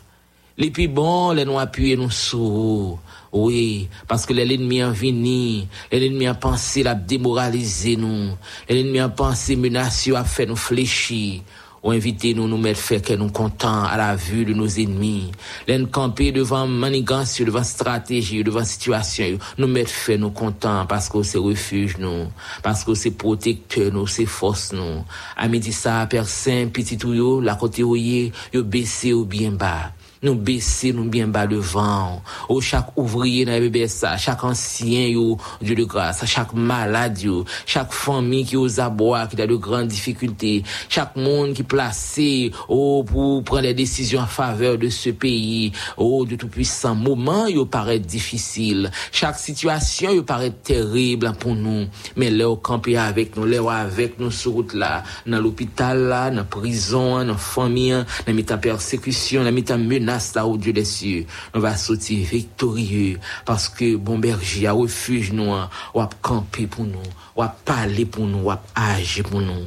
Les 0.56 0.70
plus 0.70 0.88
bons, 0.88 1.32
les 1.32 1.46
nous 1.46 1.58
appuyer 1.58 1.96
nous 1.96 2.12
sur 2.12 3.00
oui, 3.32 3.90
parce 4.08 4.28
que 4.28 4.34
l'ennemi 4.34 4.84
a 4.84 4.92
venu, 4.92 5.64
l'ennemi 5.92 6.28
a 6.28 6.36
pensé 6.36 6.84
la 6.84 6.94
démoraliser 6.94 7.96
nous, 7.96 8.30
l'ennemi 8.70 9.00
a 9.00 9.10
pensé 9.10 9.56
menacer 9.56 10.16
à 10.16 10.24
faire 10.24 10.46
nous 10.46 10.56
fléchir, 10.56 11.42
ou 11.82 11.90
inviter 11.90 12.36
nous 12.36 12.48
nous 12.48 12.60
mettre 12.60 12.80
faire 12.80 13.02
que 13.02 13.14
nous 13.14 13.32
contents 13.32 13.86
à 13.86 13.98
la 13.98 14.16
vue 14.16 14.46
de 14.46 14.54
nos 14.54 14.68
ennemis, 14.68 15.32
l'en 15.68 15.88
camper 15.88 16.32
devant 16.32 16.68
manigance, 16.68 17.42
devant 17.42 17.64
stratégie, 17.64 18.44
devant 18.44 18.64
situation, 18.64 19.40
nous 19.58 19.68
mettre 19.68 19.90
faire 19.90 20.20
nous 20.20 20.30
contents 20.30 20.86
parce 20.86 21.10
que 21.10 21.24
c'est 21.24 21.40
refuge 21.40 21.98
nous, 21.98 22.28
parce 22.62 22.84
que 22.84 22.94
c'est 22.94 23.18
protecteur 23.18 23.92
nous, 23.92 24.06
c'est 24.06 24.28
force 24.28 24.72
nous. 24.74 25.04
À 25.36 25.48
ça, 25.72 26.08
Saint, 26.26 26.68
petit 26.68 27.04
ou 27.04 27.16
yo, 27.16 27.42
la 27.42 27.56
côté 27.56 27.84
ou 27.84 27.96
yo 27.96 28.32
baissé 28.64 29.12
ou 29.12 29.26
bien 29.26 29.52
bas 29.52 29.92
nous 30.24 30.36
baisser 30.36 30.94
nous 30.94 31.04
bien 31.04 31.28
bas 31.28 31.46
devant. 31.46 32.22
Au 32.48 32.62
chaque 32.62 32.98
ouvrier 32.98 33.44
dans 33.46 33.60
bébé 33.60 33.88
ça 33.90 34.16
chaque 34.18 34.44
ancien 34.44 35.08
yo 35.08 35.38
Dieu 35.62 35.76
de 35.76 35.84
grâce 35.84 36.26
chaque 36.26 36.54
malade 36.54 37.22
yo 37.22 37.44
chaque 37.66 37.92
famille 37.92 38.46
qui 38.46 38.56
aux 38.56 38.80
abois 38.80 39.28
qui 39.28 39.42
a 39.42 39.46
de 39.46 39.56
grandes 39.56 39.90
difficultés 39.90 40.64
chaque 40.88 41.16
monde 41.18 41.54
qui 41.54 41.64
placé 41.64 42.52
oh 42.70 43.04
pour 43.06 43.44
prendre 43.44 43.64
des 43.64 43.74
décisions 43.74 44.22
en 44.22 44.28
faveur 44.28 44.78
de 44.78 44.88
ce 44.90 45.10
pays 45.10 45.74
oh 45.98 46.26
de 46.26 46.36
tout 46.36 46.48
puissant. 46.48 46.96
Moment 46.96 47.48
yo 47.48 47.66
paraît 47.66 48.00
difficile. 48.00 48.90
Chaque 49.12 49.38
situation 49.38 50.12
yo 50.12 50.24
paraît 50.24 50.52
terrible 50.52 51.34
pour 51.38 51.56
nous. 51.56 51.86
Mais 52.16 52.30
là 52.30 52.50
au 52.50 52.56
camper 52.56 52.98
avec 52.98 53.36
nous 53.36 53.46
là 53.46 53.62
avec 53.74 54.20
nous 54.20 54.32
sur 54.32 54.54
route 54.54 54.74
là 54.74 55.04
dans 55.28 55.42
l'hôpital 55.42 56.00
là 56.00 56.32
dans 56.32 56.46
prison 56.46 57.26
dans 57.26 57.36
famille 57.36 58.06
dans 58.26 58.34
mi 58.34 58.44
persécution 58.44 59.44
dans 59.44 59.52
mi 59.52 59.64
menace 59.78 60.13
là 60.36 60.46
au 60.46 60.58
Dieu 60.58 60.74
des 60.74 60.86
cieux, 60.86 61.26
on 61.54 61.60
va 61.60 61.76
sortir 61.78 62.26
victorieux 62.28 63.20
parce 63.46 63.70
que 63.70 63.96
bon 63.96 64.20
berger 64.20 64.70
refuge 64.70 65.32
nous, 65.32 65.54
ou 65.94 66.00
a 66.00 66.10
camper 66.22 66.68
pour 66.68 66.86
nous, 66.86 67.00
ou 67.36 67.42
a 67.42 67.48
parler 67.48 68.06
pour 68.06 68.26
nous, 68.26 68.44
ou 68.44 68.52
a 68.52 68.62
agir 68.76 69.24
pour 69.26 69.42
nous. 69.42 69.66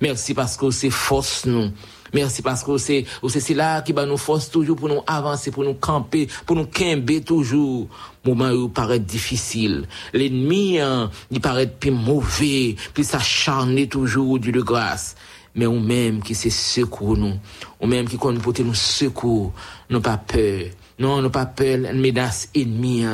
Merci 0.00 0.34
parce 0.34 0.56
que 0.56 0.70
c'est 0.70 0.90
force 0.90 1.44
nous. 1.46 1.70
Merci 2.12 2.42
parce 2.42 2.64
que 2.64 2.76
c'est 2.76 3.04
c'est 3.28 3.54
là 3.54 3.82
qui 3.82 3.92
va 3.92 4.04
nous 4.04 4.16
force 4.16 4.50
toujours 4.50 4.76
pour 4.76 4.88
nous 4.88 5.02
avancer, 5.06 5.50
pour 5.50 5.62
nous 5.62 5.74
camper, 5.74 6.26
pour 6.46 6.56
nous 6.56 6.66
quimber 6.66 7.20
toujours. 7.20 7.86
Moment 8.24 8.50
où 8.50 8.68
paraît 8.68 8.98
difficile. 8.98 9.86
L'ennemi, 10.12 10.78
hein, 10.78 11.10
il 11.30 11.40
paraît 11.40 11.68
plus 11.68 11.90
mauvais, 11.90 12.76
plus 12.92 13.04
s'acharner 13.04 13.86
toujours 13.86 14.38
Dieu 14.38 14.52
de 14.52 14.60
grâce 14.60 15.14
mais 15.54 15.66
ou 15.66 15.80
même 15.80 16.22
qui 16.22 16.34
se 16.34 16.50
secours 16.50 17.16
nous, 17.16 17.34
ou 17.80 17.86
même 17.86 18.08
qui 18.08 18.16
compte 18.16 18.40
porter 18.40 18.64
nous 18.64 18.74
secours, 18.74 19.52
nous 19.88 20.00
pas 20.00 20.16
peur. 20.16 20.66
Non, 20.98 21.22
nous 21.22 21.30
pas 21.30 21.46
peur 21.46 21.78
menace 21.94 22.50
ennemie, 22.54 23.06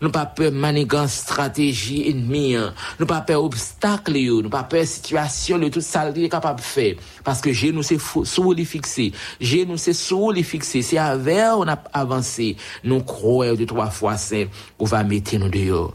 nous 0.00 0.10
pas 0.10 0.24
peur 0.24 0.50
manigance 0.50 1.12
stratégie 1.12 2.08
ennemie, 2.08 2.56
nous 2.98 3.04
pas 3.04 3.20
peur 3.20 3.44
obstacle 3.44 4.18
nous 4.18 4.48
pas 4.48 4.64
peur 4.64 4.86
situation 4.86 5.58
de 5.58 5.68
tout 5.68 5.82
ça 5.82 6.08
est 6.08 6.28
capable 6.30 6.60
de 6.60 6.64
faire. 6.64 6.94
Parce 7.22 7.42
que 7.42 7.52
j'ai 7.52 7.70
nous 7.70 7.82
c'est 7.82 7.98
sous 8.00 8.52
les 8.54 8.64
fixer, 8.64 9.12
j'ai 9.40 9.66
nous 9.66 9.76
c'est 9.76 9.92
sous 9.92 10.30
les 10.30 10.42
fixer, 10.42 10.80
c'est 10.80 10.96
avec 10.96 11.36
on 11.54 11.68
a 11.68 11.78
avancé, 11.92 12.56
nous 12.82 13.02
croyons 13.02 13.56
de 13.56 13.66
trois 13.66 13.90
fois 13.90 14.16
saint, 14.16 14.46
on 14.78 14.86
va 14.86 15.04
mettre 15.04 15.36
nous 15.36 15.50
dehors. 15.50 15.94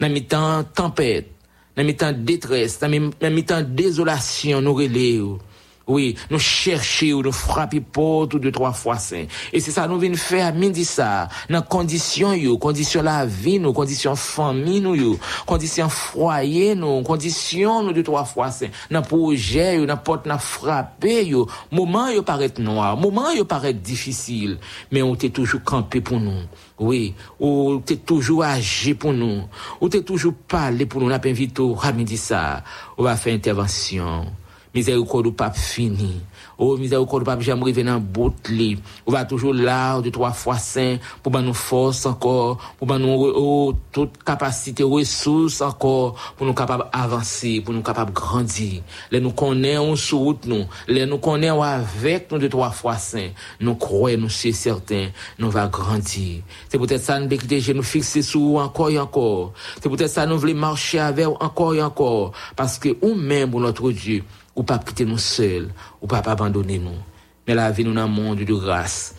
Dans 0.00 0.10
mi 0.10 0.24
temps 0.24 0.64
tempête 0.64 1.30
nan 1.76 1.86
mi 1.86 1.94
tan 1.96 2.24
detres, 2.26 2.78
nan 2.82 3.34
mi 3.34 3.44
tan 3.46 3.66
dezolasyon 3.76 4.64
nou 4.64 4.78
rele 4.80 5.06
yo. 5.20 5.38
Oui, 5.86 6.14
nous 6.30 6.38
cherchons, 6.38 7.20
nous 7.22 7.32
frappons 7.32 7.80
porte 7.80 8.36
deux, 8.36 8.52
trois 8.52 8.72
fois 8.72 8.96
saint. 8.96 9.24
Et 9.52 9.58
c'est 9.58 9.72
ça, 9.72 9.88
nous 9.88 9.98
venons 9.98 10.14
faire 10.14 10.46
à 10.46 10.52
midi 10.52 10.84
ça, 10.84 11.28
dans 11.48 11.62
conditions 11.62 12.32
yo, 12.32 12.58
conditions 12.58 13.02
la 13.02 13.26
vie, 13.26 13.58
nous, 13.58 13.72
conditions 13.72 14.14
famille 14.14 14.80
nous 14.80 14.94
yo, 14.94 15.18
conditions 15.46 15.88
foyer 15.88 16.76
nous, 16.76 17.02
conditions 17.02 17.82
nous 17.82 17.92
deux, 17.92 18.04
trois 18.04 18.24
fois 18.24 18.52
saint. 18.52 18.68
Dans 18.90 19.02
projet 19.02 19.78
yo, 19.78 19.86
dans 19.86 19.96
porte 19.96 20.26
n'a 20.26 20.38
frappé 20.38 21.26
yo, 21.26 21.48
moment 21.72 22.08
yo 22.08 22.22
paraît 22.22 22.52
noir, 22.58 22.96
moment 22.96 23.32
yo 23.32 23.44
paraît 23.44 23.74
difficile, 23.74 24.58
mais 24.92 25.02
on 25.02 25.16
t'est 25.16 25.30
toujours 25.30 25.64
campé 25.64 26.00
pour 26.00 26.20
nous. 26.20 26.42
Oui, 26.78 27.14
ou 27.40 27.82
t'es 27.84 27.96
toujours 27.96 28.44
agi 28.44 28.94
pour 28.94 29.12
nous, 29.12 29.42
ou 29.80 29.88
t'es 29.88 30.02
toujours 30.02 30.34
parlé 30.46 30.86
pour 30.86 31.00
nous, 31.00 31.08
on 31.08 31.10
a 31.10 31.26
invité 31.26 31.62
à 31.82 31.92
midi 31.92 32.16
ça, 32.16 32.62
on 32.96 33.02
va 33.02 33.16
faire 33.16 33.34
intervention 33.34 34.26
miséricorde 34.74 35.26
ou 35.26 35.32
pas 35.32 35.50
fini. 35.50 36.20
Oh, 36.58 36.76
miséricorde 36.76 37.22
ou 37.22 37.24
pas 37.24 37.38
jamais 37.40 37.62
arriver 37.62 37.84
dans 37.84 37.98
bout 37.98 38.34
li. 38.48 38.78
On 39.06 39.12
va 39.12 39.24
toujours 39.24 39.54
là, 39.54 40.00
de 40.00 40.10
trois 40.10 40.32
fois 40.32 40.58
saint, 40.58 40.98
pour 41.22 41.38
nous 41.40 41.54
force 41.54 42.06
encore, 42.06 42.74
pour 42.78 42.98
nous, 42.98 43.32
oh, 43.34 43.74
toute 43.92 44.22
capacité, 44.22 44.82
ressources 44.82 45.60
encore, 45.60 46.14
pour 46.36 46.46
nous 46.46 46.54
capables 46.54 46.86
avancer, 46.92 47.60
pour 47.60 47.74
nous 47.74 47.82
capables 47.82 48.12
grandir. 48.12 48.82
Les 49.10 49.20
nous 49.20 49.32
connaissons 49.32 49.96
sur 49.96 50.18
route 50.18 50.46
nous, 50.46 50.66
les 50.88 51.06
nous 51.06 51.18
connaissons 51.18 51.62
avec 51.62 52.30
nous 52.30 52.38
de 52.38 52.48
trois 52.48 52.70
fois 52.70 52.96
saint. 52.96 53.30
Nous 53.60 53.74
croyons, 53.74 54.18
nous 54.18 54.28
c'est 54.28 54.52
certain, 54.52 55.08
nous 55.38 55.50
va 55.50 55.66
grandir. 55.66 56.42
C'est 56.68 56.78
peut-être 56.78 57.02
ça, 57.02 57.18
nous 57.18 57.26
déjà 57.26 57.72
nous 57.72 57.82
fixer 57.82 58.22
sur 58.22 58.56
encore 58.56 58.90
et 58.90 58.98
encore. 58.98 59.52
C'est 59.82 59.88
peut-être 59.88 60.10
ça, 60.10 60.26
nous 60.26 60.38
voulons 60.38 60.54
marcher 60.54 60.98
avec 60.98 61.26
encore 61.26 61.74
et 61.74 61.82
encore. 61.82 62.32
Parce 62.56 62.78
que, 62.78 62.96
ou 63.02 63.14
même, 63.14 63.50
pour 63.50 63.60
notre 63.60 63.90
Dieu, 63.90 64.24
ou 64.56 64.62
pas 64.62 64.78
quitter 64.78 65.04
nous 65.04 65.18
seuls, 65.18 65.68
ou 66.00 66.06
pas 66.06 66.18
abandonner 66.18 66.78
nous. 66.78 66.98
Mais 67.46 67.54
la 67.54 67.70
vie 67.70 67.84
nous 67.84 67.94
dans 67.94 68.08
monde 68.08 68.38
de 68.38 68.54
grâce. 68.54 69.14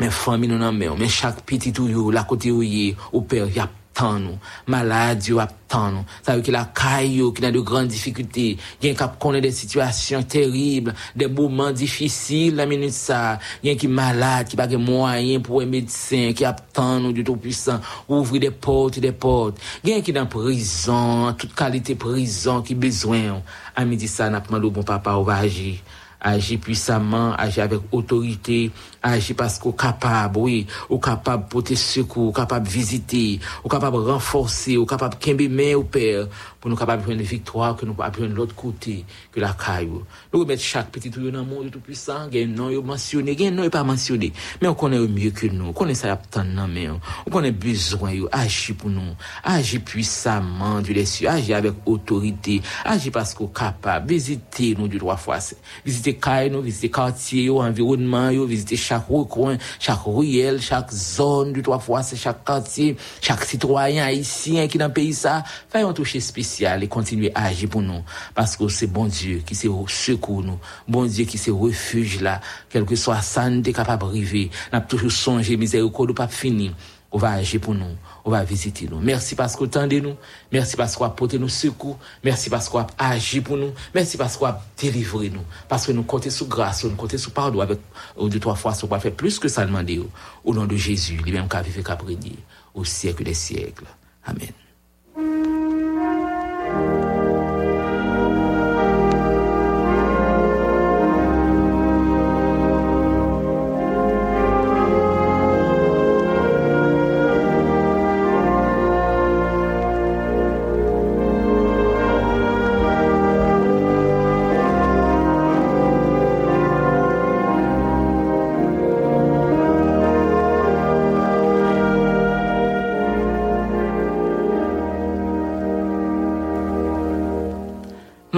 Mais 0.00 0.10
famille 0.10 0.48
nous 0.48 0.58
dans 0.58 0.72
mais 0.72 1.08
chaque 1.08 1.42
petit 1.42 1.72
ou 1.80 2.10
la 2.10 2.24
côté 2.24 2.50
ou 2.50 2.62
au 3.12 3.20
père, 3.20 3.48
y 3.48 3.60
a 3.60 3.68
tan 3.94 4.20
nou, 4.22 4.38
malade 4.70 5.30
yo 5.30 5.40
ap 5.42 5.54
tan 5.70 5.94
nou, 5.96 6.08
sa 6.26 6.36
yo 6.36 6.44
ki 6.44 6.54
la 6.54 6.64
kay 6.76 7.20
yo, 7.20 7.30
ki 7.34 7.44
nan 7.44 7.54
de 7.54 7.62
gran 7.66 7.88
difikute, 7.90 8.46
gen 8.82 8.98
kap 8.98 9.16
konen 9.22 9.44
de 9.44 9.50
situasyon 9.54 10.26
terible, 10.30 10.94
de 11.18 11.28
bouman 11.30 11.74
difisil 11.76 12.58
la 12.58 12.66
minute 12.70 12.96
sa, 12.96 13.38
gen 13.64 13.78
ki 13.80 13.90
malade, 13.90 14.50
ki 14.52 14.60
bagye 14.60 14.80
mwayen 14.80 15.44
pou 15.44 15.62
e 15.62 15.68
medisen, 15.70 16.34
ki 16.36 16.46
ap 16.48 16.64
tan 16.74 17.02
nou 17.04 17.16
du 17.16 17.24
tout 17.26 17.40
puisan, 17.40 17.82
ouvri 18.08 18.42
de 18.42 18.52
pot, 18.52 19.00
de 19.00 19.14
pot, 19.14 19.58
gen 19.86 20.04
ki 20.04 20.14
nan 20.16 20.30
prison, 20.30 21.32
tout 21.38 21.52
kalite 21.56 21.96
prison 22.00 22.64
ki 22.66 22.76
bezwen, 22.78 23.42
a 23.74 23.86
mi 23.86 23.98
di 24.00 24.10
sa 24.10 24.30
nap 24.30 24.50
man 24.52 24.62
do 24.62 24.72
bon 24.74 24.86
papa 24.86 25.16
ou 25.18 25.26
va 25.26 25.40
aji, 25.46 25.78
agir 26.24 26.58
puissamment, 26.58 27.34
agir 27.36 27.64
avec 27.64 27.80
autorité, 27.92 28.70
agir 29.02 29.36
parce 29.36 29.58
qu'on 29.58 29.70
est 29.70 29.76
capable, 29.76 30.38
oui, 30.38 30.66
ou 30.88 30.98
capable 30.98 31.44
de 31.44 31.48
porter 31.48 31.76
secours, 31.76 32.32
capable 32.32 32.66
de 32.66 32.72
visiter, 32.72 33.38
ou 33.62 33.68
capable 33.68 33.98
de 33.98 34.10
renforcer, 34.10 34.76
ou 34.76 34.86
capable 34.86 35.16
de 35.20 35.74
au 35.74 35.84
Père, 35.84 36.26
pour 36.64 36.70
nous 36.70 36.76
capables 36.76 37.04
de 37.04 37.12
une 37.12 37.20
victoire 37.20 37.76
que 37.76 37.84
nous 37.84 37.92
pas 37.92 38.10
prendre 38.10 38.34
l'autre 38.34 38.54
côté 38.54 39.04
que 39.30 39.38
la 39.38 39.52
caillou. 39.52 40.02
Nous 40.32 40.40
remettre 40.40 40.62
chaque 40.62 40.88
petit 40.88 41.10
tout 41.10 41.30
dans 41.30 41.40
le 41.40 41.44
monde 41.44 41.70
tout 41.70 41.78
puissant, 41.78 42.26
il 42.32 42.38
y 42.38 42.42
a 42.42 42.46
un 42.46 42.48
nom 42.48 42.82
mentionné, 42.82 43.32
il 43.32 43.40
y 43.42 43.44
a 43.44 43.48
un 43.48 43.50
nom 43.50 43.68
pas 43.68 43.84
mentionné, 43.84 44.32
mais 44.62 44.68
on 44.68 44.72
connaît 44.72 44.98
mieux 44.98 45.30
que 45.30 45.46
nous, 45.46 45.66
on 45.66 45.72
connaît 45.74 45.92
ça 45.92 46.18
dans 46.32 46.66
mais 46.66 46.88
on 46.88 47.30
connaît 47.30 47.52
besoin 47.52 48.14
agir 48.32 48.76
pour 48.76 48.88
nous, 48.88 49.14
agir 49.42 49.82
puissamment 49.82 50.80
du 50.80 50.94
les 50.94 51.04
cieux, 51.04 51.28
agir 51.28 51.58
avec 51.58 51.74
autorité, 51.84 52.62
agir 52.82 53.12
parce 53.12 53.34
qu'on 53.34 53.48
capable. 53.48 54.08
Visiter 54.08 54.74
nous 54.74 54.88
du 54.88 54.96
trois 54.96 55.18
fois, 55.18 55.40
visiter 55.84 56.14
caille 56.14 56.48
nous, 56.48 56.62
visiter 56.62 56.88
quartier, 56.88 57.50
environnement 57.50 58.30
visiter 58.46 58.76
chaque 58.76 59.06
recoin, 59.06 59.58
chaque 59.78 60.00
ruelle, 60.06 60.62
chaque 60.62 60.90
zone 60.90 61.52
du 61.52 61.60
trois 61.60 61.78
fois, 61.78 62.00
chaque 62.02 62.42
quartier, 62.42 62.96
chaque 63.20 63.44
citoyen 63.44 64.04
haïtien 64.04 64.66
qui 64.66 64.78
dans 64.78 64.86
le 64.86 64.94
pays 64.94 65.12
ça, 65.12 65.44
faisons 65.68 65.92
toucher 65.92 66.20
spécial 66.20 66.53
et 66.62 66.88
continuer 66.88 67.32
à 67.34 67.46
agir 67.46 67.68
pour 67.68 67.82
nous. 67.82 68.02
Parce 68.34 68.56
que 68.56 68.68
c'est 68.68 68.86
bon 68.86 69.06
Dieu 69.06 69.42
qui 69.44 69.54
sait 69.54 69.68
secours 69.88 70.42
nous. 70.42 70.58
Bon 70.88 71.04
Dieu 71.04 71.24
qui 71.24 71.38
sait 71.38 71.50
refuge 71.50 72.20
là. 72.20 72.40
Quel 72.68 72.84
que 72.84 72.96
soit 72.96 73.20
ça, 73.20 73.48
nous 73.50 73.62
capable 73.62 74.04
arriver. 74.04 74.50
Nous 74.72 74.80
toujours 74.80 75.12
songé, 75.12 75.56
miséricorde 75.56 76.14
pas 76.14 76.28
fini. 76.28 76.72
On 77.14 77.18
va 77.18 77.30
agir 77.30 77.60
pour 77.60 77.74
nous. 77.74 77.96
On 78.24 78.30
va 78.30 78.42
visiter 78.42 78.88
nous. 78.90 78.98
Merci 78.98 79.36
parce 79.36 79.54
que 79.54 79.64
vous 79.64 80.00
nous. 80.00 80.16
Merci 80.50 80.76
parce 80.76 80.96
qu'on 80.96 81.04
a 81.04 81.10
porté 81.10 81.38
nos 81.38 81.46
secours. 81.46 81.96
Merci 82.24 82.50
parce 82.50 82.68
qu'on 82.68 82.80
a 82.80 82.88
agi 82.98 83.40
pour 83.40 83.56
nous. 83.56 83.72
Merci 83.94 84.16
parce 84.16 84.36
qu'on 84.36 84.46
a 84.46 84.60
délivré 84.76 85.30
nous. 85.30 85.44
Parce 85.68 85.86
que 85.86 85.92
nous 85.92 86.02
comptons 86.02 86.30
sous 86.30 86.48
grâce, 86.48 86.82
nous 86.82 86.96
comptons 86.96 87.16
sous 87.16 87.30
pardon 87.30 87.60
avec 87.60 87.78
deux, 88.20 88.40
trois 88.40 88.56
fois, 88.56 88.72
on 88.82 88.86
va 88.88 88.98
faire 88.98 89.12
plus 89.12 89.38
que 89.38 89.46
ça 89.46 89.64
demander 89.64 90.02
au 90.44 90.54
nom 90.54 90.66
de 90.66 90.74
Jésus, 90.74 91.16
lui-même 91.18 91.48
qui 91.48 91.56
a 91.56 91.62
vécu, 91.62 91.84
qu'à 91.84 91.96
au 92.74 92.84
siècle 92.84 93.22
des 93.22 93.34
siècles. 93.34 93.86
Amen. 94.24 95.53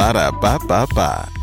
Ba-da-ba-ba-ba. 0.00 1.39